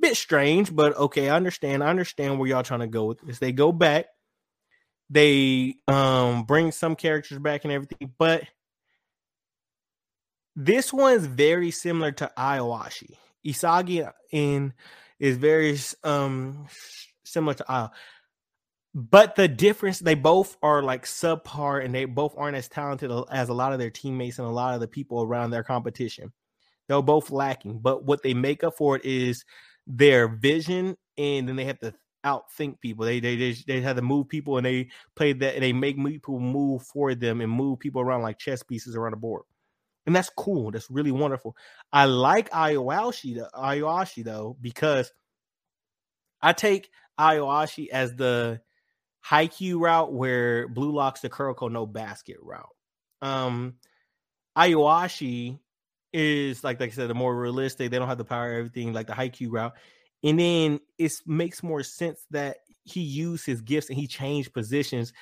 Bit 0.00 0.16
strange, 0.16 0.74
but 0.74 0.96
okay, 0.96 1.28
I 1.28 1.36
understand. 1.36 1.84
I 1.84 1.88
understand 1.88 2.38
where 2.38 2.48
y'all 2.48 2.62
trying 2.62 2.80
to 2.80 2.86
go 2.86 3.06
with 3.06 3.20
this. 3.20 3.38
They 3.38 3.52
go 3.52 3.72
back 3.72 4.06
they 5.10 5.76
um 5.88 6.44
bring 6.44 6.72
some 6.72 6.96
characters 6.96 7.38
back 7.38 7.64
and 7.64 7.72
everything, 7.72 8.12
but 8.18 8.44
this 10.56 10.92
one's 10.92 11.26
very 11.26 11.70
similar 11.70 12.12
to 12.12 12.30
Aoashi. 12.38 13.16
Isagi 13.44 14.10
in 14.30 14.72
is 15.18 15.36
very 15.36 15.76
um 16.02 16.66
similar 17.24 17.54
to 17.54 17.64
Io. 17.68 17.90
But 18.94 19.34
the 19.34 19.48
difference, 19.48 19.98
they 19.98 20.14
both 20.14 20.56
are 20.62 20.80
like 20.80 21.04
subpar 21.04 21.84
and 21.84 21.92
they 21.92 22.04
both 22.04 22.34
aren't 22.38 22.56
as 22.56 22.68
talented 22.68 23.10
as 23.30 23.48
a 23.48 23.54
lot 23.54 23.72
of 23.72 23.80
their 23.80 23.90
teammates 23.90 24.38
and 24.38 24.46
a 24.46 24.52
lot 24.52 24.74
of 24.74 24.80
the 24.80 24.86
people 24.86 25.22
around 25.22 25.50
their 25.50 25.64
competition. 25.64 26.32
They're 26.86 27.02
both 27.02 27.30
lacking. 27.30 27.80
But 27.80 28.04
what 28.04 28.22
they 28.22 28.34
make 28.34 28.62
up 28.62 28.76
for 28.76 28.94
it 28.94 29.04
is 29.04 29.44
their 29.88 30.28
vision 30.28 30.96
and 31.18 31.48
then 31.48 31.56
they 31.56 31.64
have 31.64 31.80
to 31.80 31.92
outthink 32.24 32.80
people. 32.80 33.04
They 33.04 33.20
they 33.20 33.36
they, 33.36 33.52
they 33.66 33.80
had 33.80 33.96
to 33.96 34.02
move 34.02 34.28
people 34.28 34.56
and 34.56 34.66
they 34.66 34.88
played 35.14 35.40
that 35.40 35.54
and 35.54 35.62
they 35.62 35.72
make 35.72 36.02
people 36.04 36.40
move 36.40 36.82
for 36.82 37.14
them 37.14 37.40
and 37.40 37.50
move 37.50 37.78
people 37.78 38.00
around 38.00 38.22
like 38.22 38.38
chess 38.38 38.62
pieces 38.62 38.96
around 38.96 39.12
the 39.12 39.18
board. 39.18 39.42
And 40.06 40.14
that's 40.14 40.30
cool. 40.30 40.70
That's 40.70 40.90
really 40.90 41.12
wonderful. 41.12 41.56
I 41.92 42.04
like 42.06 42.50
Aoashi, 42.50 43.42
Aoashi 43.54 44.24
though, 44.24 44.56
because 44.60 45.12
I 46.42 46.52
take 46.52 46.90
Aoashi 47.18 47.88
as 47.88 48.14
the 48.14 48.60
Haikyuu 49.26 49.80
route 49.80 50.12
where 50.12 50.68
Blue 50.68 50.92
Locks 50.92 51.20
the 51.20 51.30
Kuroko 51.30 51.70
no 51.70 51.86
basket 51.86 52.36
route. 52.42 52.68
Um 53.22 53.74
Aoashi 54.56 55.58
is 56.12 56.62
like 56.62 56.80
like 56.80 56.90
I 56.90 56.94
said, 56.94 57.08
the 57.08 57.14
more 57.14 57.34
realistic. 57.34 57.90
They 57.90 57.98
don't 57.98 58.08
have 58.08 58.18
the 58.18 58.24
power 58.24 58.52
everything 58.52 58.92
like 58.92 59.06
the 59.06 59.14
Haikyuu 59.14 59.50
route. 59.50 59.72
And 60.24 60.40
then 60.40 60.80
it 60.98 61.12
makes 61.26 61.62
more 61.62 61.82
sense 61.82 62.26
that 62.30 62.56
he 62.82 63.00
used 63.00 63.44
his 63.44 63.60
gifts 63.60 63.90
and 63.90 63.98
he 63.98 64.06
changed 64.06 64.54
positions 64.54 65.12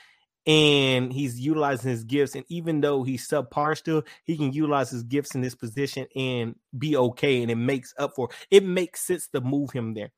and 0.47 1.12
he's 1.12 1.40
utilizing 1.40 1.90
his 1.90 2.04
gifts. 2.04 2.37
And 2.37 2.44
even 2.49 2.80
though 2.80 3.02
he's 3.02 3.28
subpar 3.28 3.76
still, 3.76 4.04
he 4.25 4.37
can 4.37 4.52
utilize 4.52 4.90
his 4.90 5.02
gifts 5.02 5.35
in 5.35 5.40
this 5.40 5.56
position 5.56 6.06
and 6.14 6.54
be 6.78 6.97
okay. 6.97 7.42
And 7.42 7.50
it 7.50 7.56
makes 7.56 7.92
up 7.99 8.12
for 8.14 8.28
it 8.50 8.64
makes 8.64 9.04
sense 9.04 9.26
to 9.28 9.40
move 9.40 9.73
him 9.73 9.94
there. 9.94 10.12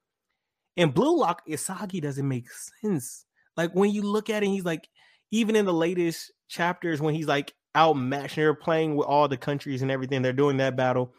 And 0.77 0.93
Blue 0.93 1.19
Lock 1.19 1.47
Isagi 1.49 2.03
doesn't 2.03 2.29
make 2.29 2.49
sense. 2.83 3.25
Like 3.57 3.73
when 3.73 3.91
you 3.91 4.03
look 4.03 4.29
at 4.29 4.43
it, 4.43 4.49
he's 4.49 4.65
like, 4.65 4.89
even 5.31 5.57
in 5.57 5.65
the 5.65 5.73
latest 5.73 6.31
chapters, 6.49 7.01
when 7.01 7.15
he's 7.15 7.27
like 7.27 7.55
outmatched, 7.75 8.37
they're 8.37 8.55
playing 8.55 8.97
with 8.97 9.07
all 9.07 9.29
the 9.29 9.37
countries 9.39 9.81
and 9.81 9.91
everything, 9.91 10.21
they're 10.21 10.33
doing 10.35 10.59
that 10.59 10.77
battle 10.77 11.15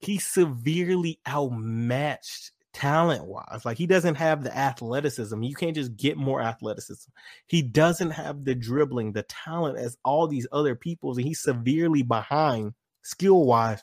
he's 0.00 0.26
severely 0.26 1.20
outmatched 1.28 2.52
talent 2.72 3.24
wise. 3.24 3.64
Like 3.64 3.78
he 3.78 3.86
doesn't 3.86 4.16
have 4.16 4.42
the 4.42 4.56
athleticism. 4.56 5.42
You 5.42 5.54
can't 5.54 5.74
just 5.74 5.96
get 5.96 6.16
more 6.16 6.40
athleticism. 6.40 7.10
He 7.46 7.62
doesn't 7.62 8.10
have 8.10 8.44
the 8.44 8.54
dribbling, 8.54 9.12
the 9.12 9.24
talent 9.24 9.78
as 9.78 9.96
all 10.04 10.26
these 10.26 10.46
other 10.52 10.74
people's, 10.74 11.18
and 11.18 11.26
he's 11.26 11.42
severely 11.42 12.02
behind 12.02 12.74
skill 13.02 13.44
wise. 13.44 13.82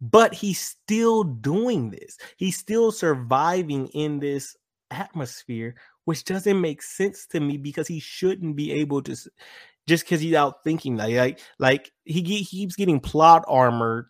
But 0.00 0.32
he's 0.32 0.60
still 0.60 1.24
doing 1.24 1.90
this. 1.90 2.16
He's 2.38 2.56
still 2.56 2.90
surviving 2.90 3.88
in 3.88 4.18
this 4.18 4.56
atmosphere, 4.90 5.74
which 6.06 6.24
doesn't 6.24 6.60
make 6.60 6.82
sense 6.82 7.26
to 7.28 7.40
me 7.40 7.58
because 7.58 7.86
he 7.86 8.00
shouldn't 8.00 8.56
be 8.56 8.72
able 8.72 9.02
to 9.02 9.14
just 9.86 10.04
because 10.04 10.20
he's 10.20 10.34
out 10.34 10.62
thinking 10.64 10.96
like 10.96 11.14
like 11.14 11.40
like 11.58 11.92
he, 12.04 12.22
he 12.22 12.44
keeps 12.44 12.76
getting 12.76 13.00
plot 13.00 13.44
armored 13.48 14.06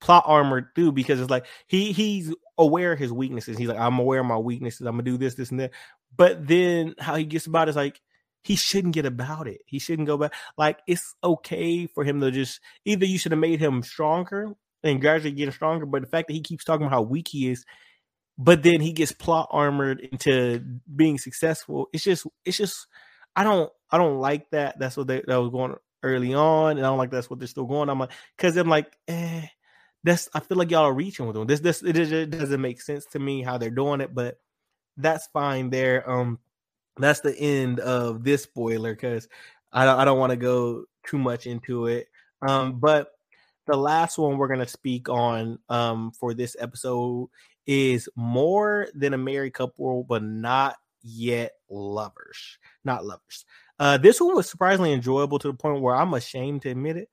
plot 0.00 0.24
armored 0.26 0.68
through 0.74 0.92
because 0.92 1.20
it's 1.20 1.30
like 1.30 1.46
he 1.66 1.92
he's 1.92 2.34
aware 2.58 2.92
of 2.92 2.98
his 2.98 3.12
weaknesses. 3.12 3.58
He's 3.58 3.68
like, 3.68 3.78
I'm 3.78 3.98
aware 3.98 4.20
of 4.20 4.26
my 4.26 4.38
weaknesses. 4.38 4.86
I'm 4.86 4.94
gonna 4.94 5.02
do 5.02 5.18
this, 5.18 5.34
this, 5.34 5.50
and 5.50 5.60
that. 5.60 5.72
But 6.16 6.46
then 6.46 6.94
how 6.98 7.14
he 7.16 7.24
gets 7.24 7.46
about 7.46 7.68
it 7.68 7.70
is 7.70 7.76
like 7.76 8.00
he 8.42 8.56
shouldn't 8.56 8.94
get 8.94 9.06
about 9.06 9.46
it. 9.46 9.60
He 9.66 9.78
shouldn't 9.78 10.08
go 10.08 10.16
back. 10.16 10.34
Like 10.56 10.80
it's 10.86 11.14
okay 11.22 11.86
for 11.86 12.04
him 12.04 12.20
to 12.20 12.30
just 12.30 12.60
either 12.84 13.04
you 13.04 13.18
should 13.18 13.32
have 13.32 13.38
made 13.38 13.60
him 13.60 13.82
stronger 13.82 14.52
and 14.82 15.00
gradually 15.00 15.32
getting 15.32 15.52
stronger. 15.52 15.86
But 15.86 16.02
the 16.02 16.08
fact 16.08 16.28
that 16.28 16.34
he 16.34 16.40
keeps 16.40 16.64
talking 16.64 16.86
about 16.86 16.94
how 16.96 17.02
weak 17.02 17.28
he 17.28 17.50
is, 17.50 17.64
but 18.38 18.62
then 18.62 18.80
he 18.80 18.92
gets 18.92 19.12
plot 19.12 19.48
armored 19.50 20.00
into 20.00 20.64
being 20.94 21.18
successful. 21.18 21.88
It's 21.92 22.04
just 22.04 22.26
it's 22.44 22.56
just 22.56 22.86
I 23.36 23.44
don't 23.44 23.70
I 23.90 23.98
don't 23.98 24.18
like 24.18 24.50
that. 24.50 24.78
That's 24.78 24.96
what 24.96 25.06
they, 25.06 25.22
that 25.26 25.36
was 25.36 25.50
going 25.50 25.74
early 26.02 26.34
on, 26.34 26.78
and 26.78 26.80
I 26.80 26.88
don't 26.88 26.98
like 26.98 27.10
that's 27.10 27.28
what 27.28 27.38
they're 27.38 27.48
still 27.48 27.66
going. 27.66 27.90
I'm 27.90 27.98
like 27.98 28.12
because 28.36 28.56
I'm 28.56 28.68
like 28.68 28.90
eh 29.08 29.46
that's 30.04 30.28
I 30.34 30.40
feel 30.40 30.56
like 30.56 30.70
y'all 30.70 30.86
are 30.86 30.94
reaching 30.94 31.26
with 31.26 31.34
them. 31.34 31.46
This 31.46 31.60
this 31.60 31.82
it, 31.82 31.96
it 31.96 32.30
doesn't 32.30 32.60
make 32.60 32.80
sense 32.80 33.06
to 33.06 33.18
me 33.18 33.42
how 33.42 33.58
they're 33.58 33.70
doing 33.70 34.00
it, 34.00 34.14
but 34.14 34.38
that's 34.96 35.28
fine 35.32 35.70
there. 35.70 36.08
Um 36.10 36.38
that's 36.96 37.20
the 37.20 37.36
end 37.38 37.80
of 37.80 38.24
this 38.24 38.42
spoiler 38.42 38.94
because 38.94 39.28
I 39.72 39.84
don't 39.84 39.98
I 39.98 40.04
don't 40.04 40.18
want 40.18 40.30
to 40.30 40.36
go 40.36 40.84
too 41.06 41.18
much 41.18 41.46
into 41.46 41.86
it. 41.86 42.08
Um, 42.46 42.80
but 42.80 43.12
the 43.66 43.76
last 43.76 44.18
one 44.18 44.38
we're 44.38 44.48
gonna 44.48 44.66
speak 44.66 45.08
on 45.08 45.58
um 45.68 46.12
for 46.12 46.34
this 46.34 46.56
episode 46.58 47.28
is 47.66 48.08
more 48.16 48.88
than 48.94 49.14
a 49.14 49.18
married 49.18 49.54
couple, 49.54 50.04
but 50.04 50.22
not 50.22 50.76
yet 51.02 51.52
lovers. 51.68 52.58
Not 52.84 53.04
lovers. 53.04 53.44
Uh, 53.78 53.96
this 53.96 54.20
one 54.20 54.34
was 54.34 54.48
surprisingly 54.48 54.92
enjoyable 54.92 55.38
to 55.38 55.48
the 55.48 55.54
point 55.54 55.80
where 55.80 55.94
I'm 55.94 56.14
ashamed 56.14 56.62
to 56.62 56.70
admit 56.70 56.96
it. 56.96 57.08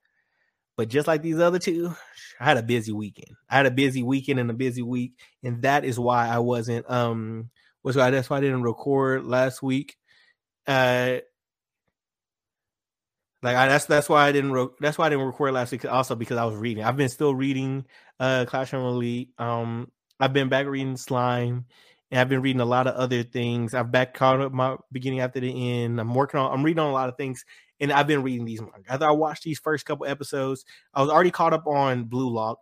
But 0.78 0.88
just 0.90 1.08
like 1.08 1.22
these 1.22 1.40
other 1.40 1.58
two, 1.58 1.92
I 2.40 2.44
had 2.44 2.56
a 2.56 2.62
busy 2.62 2.92
weekend. 2.92 3.36
I 3.50 3.56
had 3.56 3.66
a 3.66 3.70
busy 3.72 4.04
weekend 4.04 4.38
and 4.38 4.48
a 4.48 4.54
busy 4.54 4.80
week, 4.82 5.14
and 5.42 5.60
that 5.62 5.84
is 5.84 5.98
why 5.98 6.28
I 6.28 6.38
wasn't 6.38 6.88
um 6.88 7.50
was 7.82 7.96
why 7.96 8.10
that's 8.10 8.30
why 8.30 8.38
I 8.38 8.42
didn't 8.42 8.62
record 8.62 9.26
last 9.26 9.60
week. 9.60 9.96
Uh 10.68 11.18
like 13.42 13.56
I, 13.56 13.66
that's 13.68 13.86
that's 13.86 14.08
why 14.08 14.28
I 14.28 14.32
didn't 14.32 14.52
re- 14.52 14.68
that's 14.78 14.96
why 14.96 15.06
I 15.06 15.08
didn't 15.08 15.26
record 15.26 15.52
last 15.54 15.72
week 15.72 15.84
also 15.84 16.14
because 16.14 16.36
I 16.38 16.44
was 16.44 16.54
reading. 16.54 16.84
I've 16.84 16.96
been 16.96 17.08
still 17.08 17.34
reading 17.34 17.84
uh 18.20 18.44
Clash 18.46 18.72
of 18.72 18.80
Elite. 18.80 19.30
Um 19.36 19.90
I've 20.20 20.32
been 20.32 20.48
back 20.48 20.66
reading 20.66 20.96
Slime 20.96 21.66
and 22.12 22.20
I've 22.20 22.28
been 22.28 22.42
reading 22.42 22.60
a 22.60 22.64
lot 22.64 22.86
of 22.86 22.94
other 22.94 23.24
things. 23.24 23.74
I've 23.74 23.90
back 23.90 24.14
caught 24.14 24.40
up 24.40 24.52
my 24.52 24.76
beginning 24.92 25.20
after 25.20 25.40
the 25.40 25.82
end. 25.82 26.00
I'm 26.00 26.14
working 26.14 26.38
on 26.38 26.52
I'm 26.52 26.64
reading 26.64 26.80
on 26.80 26.90
a 26.90 26.92
lot 26.92 27.08
of 27.08 27.16
things 27.16 27.44
and 27.80 27.92
I've 27.92 28.06
been 28.06 28.22
reading 28.22 28.44
these 28.44 28.60
manga. 28.60 28.82
After 28.88 29.06
I 29.06 29.12
watched 29.12 29.44
these 29.44 29.58
first 29.58 29.86
couple 29.86 30.06
episodes, 30.06 30.64
I 30.94 31.00
was 31.00 31.10
already 31.10 31.30
caught 31.30 31.52
up 31.52 31.66
on 31.66 32.04
Blue 32.04 32.30
Lock. 32.30 32.58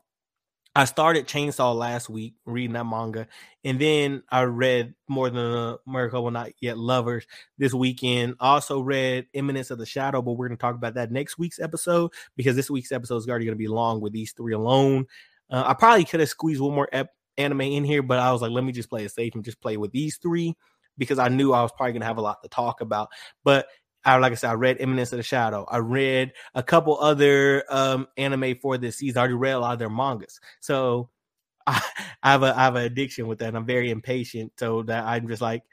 I 0.74 0.84
started 0.84 1.26
Chainsaw 1.26 1.74
last 1.74 2.10
week, 2.10 2.34
reading 2.44 2.74
that 2.74 2.84
manga, 2.84 3.26
and 3.64 3.80
then 3.80 4.22
I 4.30 4.42
read 4.42 4.94
more 5.08 5.30
than 5.30 5.42
a 5.42 5.78
Miracle 5.86 6.22
Will 6.22 6.30
Not 6.30 6.50
Yet 6.60 6.76
Lovers 6.76 7.26
this 7.56 7.72
weekend. 7.72 8.34
also 8.40 8.80
read 8.80 9.26
Eminence 9.32 9.70
of 9.70 9.78
the 9.78 9.86
Shadow, 9.86 10.20
but 10.20 10.32
we're 10.32 10.48
going 10.48 10.58
to 10.58 10.60
talk 10.60 10.74
about 10.74 10.92
that 10.94 11.10
next 11.10 11.38
week's 11.38 11.58
episode 11.58 12.12
because 12.36 12.56
this 12.56 12.68
week's 12.68 12.92
episode 12.92 13.16
is 13.16 13.26
already 13.28 13.46
going 13.46 13.56
to 13.56 13.58
be 13.58 13.68
long 13.68 14.02
with 14.02 14.12
these 14.12 14.32
three 14.32 14.52
alone. 14.52 15.06
Uh, 15.48 15.64
I 15.66 15.72
probably 15.72 16.04
could 16.04 16.20
have 16.20 16.28
squeezed 16.28 16.60
one 16.60 16.74
more 16.74 16.88
ep- 16.92 17.14
anime 17.38 17.62
in 17.62 17.84
here, 17.84 18.02
but 18.02 18.18
I 18.18 18.30
was 18.32 18.42
like, 18.42 18.50
let 18.50 18.64
me 18.64 18.72
just 18.72 18.90
play 18.90 19.04
it 19.04 19.12
safe 19.12 19.34
and 19.34 19.44
just 19.44 19.62
play 19.62 19.78
with 19.78 19.92
these 19.92 20.18
three 20.18 20.54
because 20.98 21.18
I 21.18 21.28
knew 21.28 21.54
I 21.54 21.62
was 21.62 21.72
probably 21.72 21.92
going 21.92 22.00
to 22.02 22.06
have 22.06 22.18
a 22.18 22.22
lot 22.22 22.42
to 22.42 22.48
talk 22.48 22.82
about. 22.82 23.08
But 23.44 23.66
I 24.06 24.16
like 24.18 24.32
I 24.32 24.36
said, 24.36 24.50
I 24.50 24.54
read 24.54 24.78
Eminence 24.80 25.12
of 25.12 25.18
the 25.18 25.24
Shadow. 25.24 25.66
I 25.68 25.78
read 25.78 26.32
a 26.54 26.62
couple 26.62 26.98
other 27.00 27.64
um, 27.70 28.08
anime 28.16 28.56
for 28.62 28.78
this 28.78 28.98
season. 28.98 29.18
I 29.18 29.20
already 29.22 29.34
read 29.34 29.54
a 29.54 29.60
lot 29.60 29.74
of 29.74 29.80
their 29.80 29.90
mangas, 29.90 30.40
so 30.60 31.10
I, 31.66 31.82
I 32.22 32.32
have 32.32 32.42
a 32.44 32.56
I 32.58 32.62
have 32.64 32.76
an 32.76 32.84
addiction 32.84 33.28
with 33.28 33.40
that. 33.40 33.56
I'm 33.56 33.66
very 33.66 33.90
impatient, 33.90 34.52
so 34.58 34.82
that 34.84 35.04
I'm 35.06 35.28
just 35.28 35.42
like, 35.42 35.64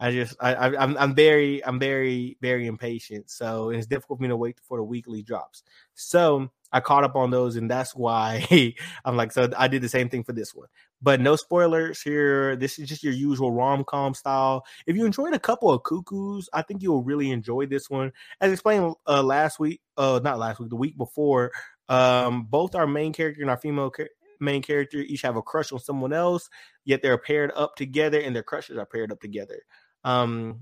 I 0.00 0.12
just 0.12 0.36
I, 0.40 0.54
I 0.54 0.82
I'm 0.82 0.96
I'm 0.98 1.14
very 1.14 1.64
I'm 1.64 1.78
very 1.78 2.36
very 2.42 2.66
impatient. 2.66 3.30
So 3.30 3.70
it's 3.70 3.86
difficult 3.86 4.18
for 4.18 4.22
me 4.22 4.28
to 4.28 4.36
wait 4.36 4.58
for 4.68 4.78
the 4.78 4.84
weekly 4.84 5.22
drops. 5.22 5.62
So 5.94 6.50
I 6.72 6.80
caught 6.80 7.04
up 7.04 7.16
on 7.16 7.30
those, 7.30 7.56
and 7.56 7.70
that's 7.70 7.94
why 7.96 8.46
I'm 9.04 9.16
like, 9.16 9.32
so 9.32 9.48
I 9.56 9.68
did 9.68 9.82
the 9.82 9.88
same 9.88 10.08
thing 10.08 10.24
for 10.24 10.32
this 10.32 10.54
one. 10.54 10.68
But 11.02 11.20
no 11.20 11.34
spoilers 11.34 12.00
here. 12.00 12.54
This 12.54 12.78
is 12.78 12.88
just 12.88 13.02
your 13.02 13.12
usual 13.12 13.50
rom 13.50 13.82
com 13.84 14.14
style. 14.14 14.64
If 14.86 14.96
you 14.96 15.04
enjoyed 15.04 15.34
a 15.34 15.38
couple 15.38 15.72
of 15.72 15.82
cuckoos, 15.82 16.48
I 16.52 16.62
think 16.62 16.80
you'll 16.80 17.02
really 17.02 17.32
enjoy 17.32 17.66
this 17.66 17.90
one. 17.90 18.12
As 18.40 18.52
explained 18.52 18.94
uh, 19.08 19.22
last 19.22 19.58
week, 19.58 19.80
uh, 19.96 20.20
not 20.22 20.38
last 20.38 20.60
week, 20.60 20.70
the 20.70 20.76
week 20.76 20.96
before, 20.96 21.50
um, 21.88 22.44
both 22.44 22.76
our 22.76 22.86
main 22.86 23.12
character 23.12 23.42
and 23.42 23.50
our 23.50 23.56
female 23.56 23.90
main 24.38 24.62
character 24.62 24.98
each 24.98 25.22
have 25.22 25.36
a 25.36 25.42
crush 25.42 25.72
on 25.72 25.80
someone 25.80 26.12
else, 26.12 26.48
yet 26.84 27.02
they're 27.02 27.18
paired 27.18 27.50
up 27.56 27.74
together, 27.74 28.20
and 28.20 28.34
their 28.34 28.42
crushes 28.42 28.76
are 28.76 28.86
paired 28.86 29.10
up 29.10 29.20
together. 29.20 29.62
Um, 30.04 30.60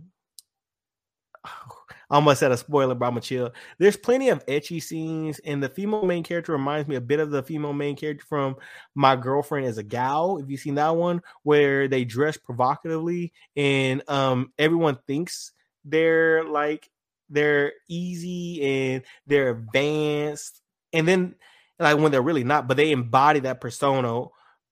I 1.44 2.16
almost 2.16 2.40
said 2.40 2.52
a 2.52 2.56
spoiler, 2.56 2.94
but 2.94 3.06
I'm 3.06 3.20
chill. 3.20 3.52
There's 3.78 3.96
plenty 3.96 4.30
of 4.30 4.44
ecchi 4.46 4.82
scenes, 4.82 5.38
and 5.40 5.62
the 5.62 5.68
female 5.68 6.04
main 6.04 6.22
character 6.22 6.52
reminds 6.52 6.88
me 6.88 6.96
a 6.96 7.00
bit 7.00 7.20
of 7.20 7.30
the 7.30 7.42
female 7.42 7.72
main 7.72 7.96
character 7.96 8.24
from 8.28 8.56
My 8.94 9.16
Girlfriend 9.16 9.66
is 9.66 9.78
a 9.78 9.82
Gal. 9.82 10.38
If 10.38 10.50
you've 10.50 10.60
seen 10.60 10.74
that 10.74 10.96
one, 10.96 11.22
where 11.44 11.88
they 11.88 12.04
dress 12.04 12.36
provocatively 12.36 13.32
and 13.56 14.02
um 14.08 14.52
everyone 14.58 14.98
thinks 15.06 15.52
they're 15.84 16.44
like 16.44 16.90
they're 17.28 17.72
easy 17.88 18.92
and 18.92 19.04
they're 19.26 19.50
advanced, 19.50 20.60
and 20.92 21.06
then 21.06 21.36
like 21.78 21.96
when 21.96 22.10
they're 22.12 22.22
really 22.22 22.44
not, 22.44 22.66
but 22.66 22.76
they 22.76 22.90
embody 22.90 23.40
that 23.40 23.60
persona 23.60 24.24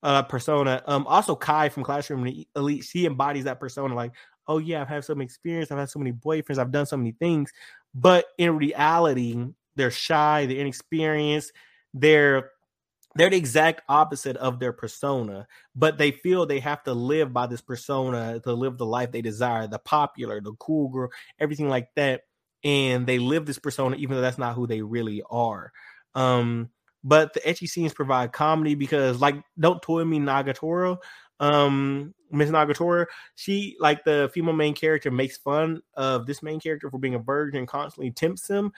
uh 0.03 0.23
persona. 0.23 0.83
Um 0.87 1.07
also 1.07 1.37
Kai 1.37 1.69
from 1.69 1.85
Classroom 1.85 2.45
Elite, 2.57 2.85
she 2.85 3.07
embodies 3.07 3.45
that 3.45 3.61
persona 3.61 3.95
like 3.95 4.13
oh 4.49 4.59
yeah, 4.59 4.81
I've 4.81 4.89
had 4.89 5.05
some 5.05 5.21
experience, 5.21 5.71
I've 5.71 5.79
had 5.79 5.91
so 5.91 5.99
many 5.99 6.13
boyfriends, 6.13 6.59
I've 6.59 6.73
done 6.73 6.87
so 6.87 6.97
many 6.97 7.13
things. 7.13 7.53
But 7.95 8.27
in 8.39 8.57
reality, 8.57 9.47
they're 9.77 9.91
shy, 9.91 10.47
they're 10.47 10.59
inexperienced, 10.59 11.53
they're 11.95 12.51
they're 13.15 13.31
the 13.31 13.37
exact 13.37 13.83
opposite 13.89 14.37
of 14.37 14.61
their 14.61 14.73
persona, 14.73 15.47
but 15.75 15.99
they 15.99 16.13
feel 16.13 16.47
they 16.47 16.61
have 16.61 16.83
to 16.85 16.93
live 16.93 17.33
by 17.33 17.47
this 17.47 17.61
persona 17.61 18.39
to 18.41 18.53
live 18.53 18.79
the 18.79 18.87
life 18.87 19.11
they 19.11 19.23
desire, 19.23 19.67
the 19.67 19.79
popular, 19.79 20.41
the 20.41 20.53
cool 20.55 20.89
girl, 20.89 21.11
everything 21.41 21.69
like 21.69 21.89
that. 21.97 22.23
And 22.63 23.07
they 23.07 23.19
live 23.19 23.47
this 23.47 23.59
persona, 23.59 23.97
even 23.97 24.15
though 24.17 24.21
that's 24.21 24.39
not 24.39 24.55
who 24.55 24.67
they 24.67 24.83
really 24.83 25.23
are. 25.31 25.73
Um, 26.15 26.71
but 27.03 27.33
the 27.33 27.41
ecchi 27.41 27.69
scenes 27.69 27.95
provide 27.95 28.33
comedy 28.33 28.75
because, 28.75 29.21
like, 29.21 29.37
don't 29.59 29.81
toy 29.83 30.05
me 30.05 30.19
Nagatoro 30.19 30.99
um 31.41 32.15
Miss 32.31 32.51
Nagatoro, 32.51 33.07
she 33.35 33.77
like 33.81 34.05
the 34.05 34.31
female 34.33 34.55
main 34.55 34.75
character 34.75 35.11
makes 35.11 35.37
fun 35.37 35.83
of 35.95 36.27
this 36.27 36.43
main 36.43 36.61
character 36.61 36.91
for 36.91 36.99
being 36.99 37.15
a 37.15 37.19
virgin, 37.19 37.67
constantly 37.67 38.11
tempts 38.11 38.49
him, 38.49 38.73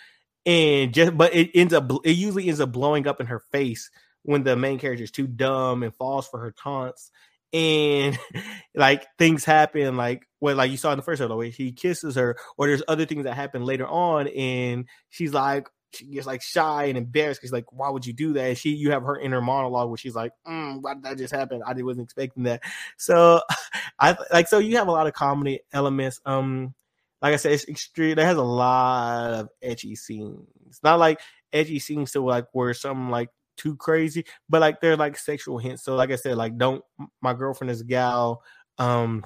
and 0.46 0.94
just 0.94 1.16
but 1.16 1.34
it 1.34 1.50
ends 1.54 1.74
up 1.74 1.90
it 2.04 2.12
usually 2.12 2.48
ends 2.48 2.60
up 2.60 2.72
blowing 2.72 3.06
up 3.06 3.20
in 3.20 3.26
her 3.26 3.40
face 3.52 3.90
when 4.22 4.42
the 4.42 4.56
main 4.56 4.78
character 4.78 5.04
is 5.04 5.10
too 5.10 5.26
dumb 5.26 5.82
and 5.82 5.94
falls 5.94 6.28
for 6.28 6.38
her 6.40 6.52
taunts. 6.52 7.10
And 7.52 8.18
like 8.74 9.06
things 9.18 9.44
happen, 9.44 9.96
like 9.96 10.26
what 10.38 10.56
like 10.56 10.70
you 10.70 10.76
saw 10.76 10.92
in 10.92 10.98
the 10.98 11.02
first 11.02 11.20
episode, 11.20 11.52
he 11.52 11.72
kisses 11.72 12.14
her, 12.14 12.36
or 12.56 12.68
there's 12.68 12.82
other 12.86 13.06
things 13.06 13.24
that 13.24 13.34
happen 13.34 13.64
later 13.64 13.86
on, 13.86 14.28
and 14.28 14.86
she's 15.08 15.34
like, 15.34 15.68
she 15.92 16.06
gets 16.06 16.26
like 16.26 16.42
shy 16.42 16.84
and 16.84 16.96
embarrassed 16.96 17.40
because 17.40 17.52
like 17.52 17.70
why 17.72 17.90
would 17.90 18.06
you 18.06 18.12
do 18.12 18.32
that? 18.34 18.48
And 18.48 18.58
she 18.58 18.70
you 18.70 18.90
have 18.92 19.02
her 19.02 19.18
inner 19.18 19.40
monologue 19.40 19.88
where 19.88 19.96
she's 19.96 20.14
like 20.14 20.32
mm, 20.46 20.80
why 20.80 20.94
did 20.94 21.02
that 21.04 21.18
just 21.18 21.34
happen? 21.34 21.62
I 21.66 21.72
wasn't 21.82 22.04
expecting 22.04 22.44
that. 22.44 22.62
So 22.96 23.40
i 23.98 24.16
like 24.32 24.48
so 24.48 24.58
you 24.58 24.76
have 24.76 24.88
a 24.88 24.92
lot 24.92 25.06
of 25.06 25.12
comedy 25.12 25.60
elements 25.72 26.20
um 26.24 26.74
like 27.20 27.34
i 27.34 27.36
said 27.36 27.52
it's 27.52 27.68
extreme 27.68 28.16
there 28.16 28.26
has 28.26 28.36
a 28.36 28.42
lot 28.42 29.32
of 29.34 29.48
edgy 29.62 29.94
scenes. 29.94 30.80
Not 30.82 30.98
like 30.98 31.20
edgy 31.52 31.78
scenes 31.78 32.12
to 32.12 32.20
like 32.20 32.46
where 32.52 32.74
something 32.74 33.08
like 33.08 33.30
too 33.56 33.76
crazy 33.76 34.24
but 34.48 34.60
like 34.60 34.80
they're 34.80 34.96
like 34.96 35.18
sexual 35.18 35.58
hints. 35.58 35.82
So 35.82 35.96
like 35.96 36.10
i 36.10 36.16
said 36.16 36.36
like 36.36 36.56
don't 36.56 36.82
my 37.20 37.34
girlfriend 37.34 37.70
is 37.70 37.80
a 37.80 37.84
gal 37.84 38.42
um 38.78 39.24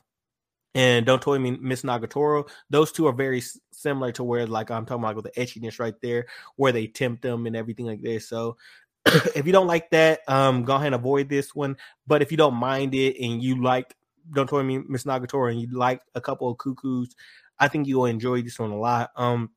and 0.74 1.06
Don't 1.06 1.22
Toy 1.22 1.38
Me 1.38 1.52
Miss 1.60 1.82
Nagatoro. 1.82 2.48
Those 2.70 2.92
two 2.92 3.06
are 3.06 3.12
very 3.12 3.42
similar 3.72 4.12
to 4.12 4.24
where 4.24 4.46
like 4.46 4.70
I'm 4.70 4.86
talking 4.86 5.04
about 5.04 5.16
with 5.16 5.26
the 5.26 5.40
ecchiness 5.40 5.78
right 5.78 5.94
there, 6.02 6.26
where 6.56 6.72
they 6.72 6.86
tempt 6.86 7.22
them 7.22 7.46
and 7.46 7.56
everything 7.56 7.86
like 7.86 8.02
this. 8.02 8.28
So 8.28 8.56
if 9.06 9.46
you 9.46 9.52
don't 9.52 9.66
like 9.66 9.90
that, 9.90 10.20
um, 10.28 10.64
go 10.64 10.74
ahead 10.74 10.86
and 10.86 10.94
avoid 10.96 11.28
this 11.28 11.54
one. 11.54 11.76
But 12.06 12.22
if 12.22 12.30
you 12.30 12.36
don't 12.36 12.54
mind 12.54 12.94
it 12.94 13.16
and 13.22 13.42
you 13.42 13.62
like 13.62 13.94
Don't 14.32 14.48
Toy 14.48 14.62
Me 14.62 14.78
Miss 14.78 15.04
Nagatoro 15.04 15.50
and 15.50 15.60
you 15.60 15.68
like 15.72 16.02
a 16.14 16.20
couple 16.20 16.50
of 16.50 16.58
cuckoos, 16.58 17.14
I 17.58 17.68
think 17.68 17.86
you'll 17.86 18.06
enjoy 18.06 18.42
this 18.42 18.58
one 18.58 18.72
a 18.72 18.78
lot. 18.78 19.10
Um, 19.16 19.50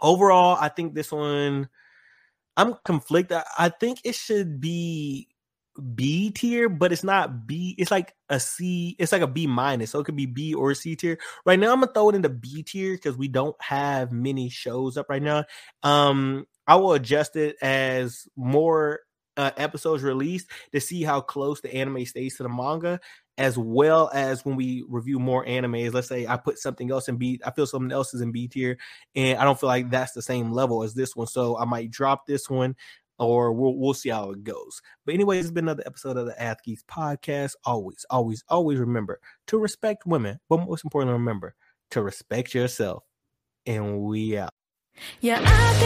overall, 0.00 0.56
I 0.60 0.68
think 0.68 0.94
this 0.94 1.12
one. 1.12 1.68
I'm 2.54 2.74
conflicted. 2.84 3.40
I 3.56 3.70
think 3.70 4.00
it 4.04 4.14
should 4.14 4.60
be 4.60 5.28
B 5.94 6.30
tier, 6.30 6.68
but 6.68 6.92
it's 6.92 7.04
not 7.04 7.46
B. 7.46 7.74
It's 7.78 7.90
like 7.90 8.14
a 8.28 8.38
C. 8.38 8.94
It's 8.98 9.12
like 9.12 9.22
a 9.22 9.26
B 9.26 9.46
minus, 9.46 9.90
so 9.90 10.00
it 10.00 10.04
could 10.04 10.16
be 10.16 10.26
B 10.26 10.54
or 10.54 10.74
C 10.74 10.96
tier. 10.96 11.18
Right 11.46 11.58
now, 11.58 11.72
I'm 11.72 11.80
gonna 11.80 11.92
throw 11.92 12.10
it 12.10 12.14
into 12.14 12.28
B 12.28 12.62
tier 12.62 12.94
because 12.94 13.16
we 13.16 13.28
don't 13.28 13.56
have 13.60 14.12
many 14.12 14.48
shows 14.48 14.96
up 14.96 15.06
right 15.08 15.22
now. 15.22 15.44
Um, 15.82 16.46
I 16.66 16.76
will 16.76 16.92
adjust 16.92 17.36
it 17.36 17.56
as 17.62 18.28
more 18.36 19.00
uh, 19.36 19.50
episodes 19.56 20.02
released 20.02 20.48
to 20.72 20.80
see 20.80 21.02
how 21.02 21.20
close 21.20 21.60
the 21.60 21.74
anime 21.74 22.04
stays 22.04 22.36
to 22.36 22.42
the 22.42 22.48
manga, 22.48 23.00
as 23.38 23.56
well 23.56 24.10
as 24.12 24.44
when 24.44 24.56
we 24.56 24.84
review 24.88 25.18
more 25.18 25.44
animes. 25.46 25.94
Let's 25.94 26.08
say 26.08 26.26
I 26.26 26.36
put 26.36 26.58
something 26.58 26.90
else 26.90 27.08
in 27.08 27.16
B, 27.16 27.40
I 27.44 27.50
feel 27.50 27.66
something 27.66 27.92
else 27.92 28.12
is 28.12 28.20
in 28.20 28.30
B 28.30 28.46
tier, 28.46 28.76
and 29.14 29.38
I 29.38 29.44
don't 29.44 29.58
feel 29.58 29.68
like 29.68 29.90
that's 29.90 30.12
the 30.12 30.22
same 30.22 30.52
level 30.52 30.82
as 30.82 30.92
this 30.94 31.16
one, 31.16 31.26
so 31.26 31.56
I 31.56 31.64
might 31.64 31.90
drop 31.90 32.26
this 32.26 32.50
one 32.50 32.76
or 33.18 33.52
we'll, 33.52 33.74
we'll 33.76 33.94
see 33.94 34.08
how 34.10 34.30
it 34.30 34.44
goes. 34.44 34.80
But 35.04 35.14
anyway, 35.14 35.38
it's 35.38 35.50
been 35.50 35.64
another 35.64 35.84
episode 35.86 36.16
of 36.16 36.26
the 36.26 36.40
Athletes 36.40 36.84
Podcast. 36.90 37.52
Always, 37.64 38.04
always, 38.10 38.44
always 38.48 38.78
remember 38.78 39.20
to 39.48 39.58
respect 39.58 40.06
women, 40.06 40.40
but 40.48 40.58
most 40.58 40.84
importantly, 40.84 41.18
remember 41.18 41.54
to 41.90 42.02
respect 42.02 42.54
yourself. 42.54 43.04
And 43.66 44.00
we 44.00 44.36
out. 44.36 44.50
Yeah, 45.20 45.40
I've 45.44 45.82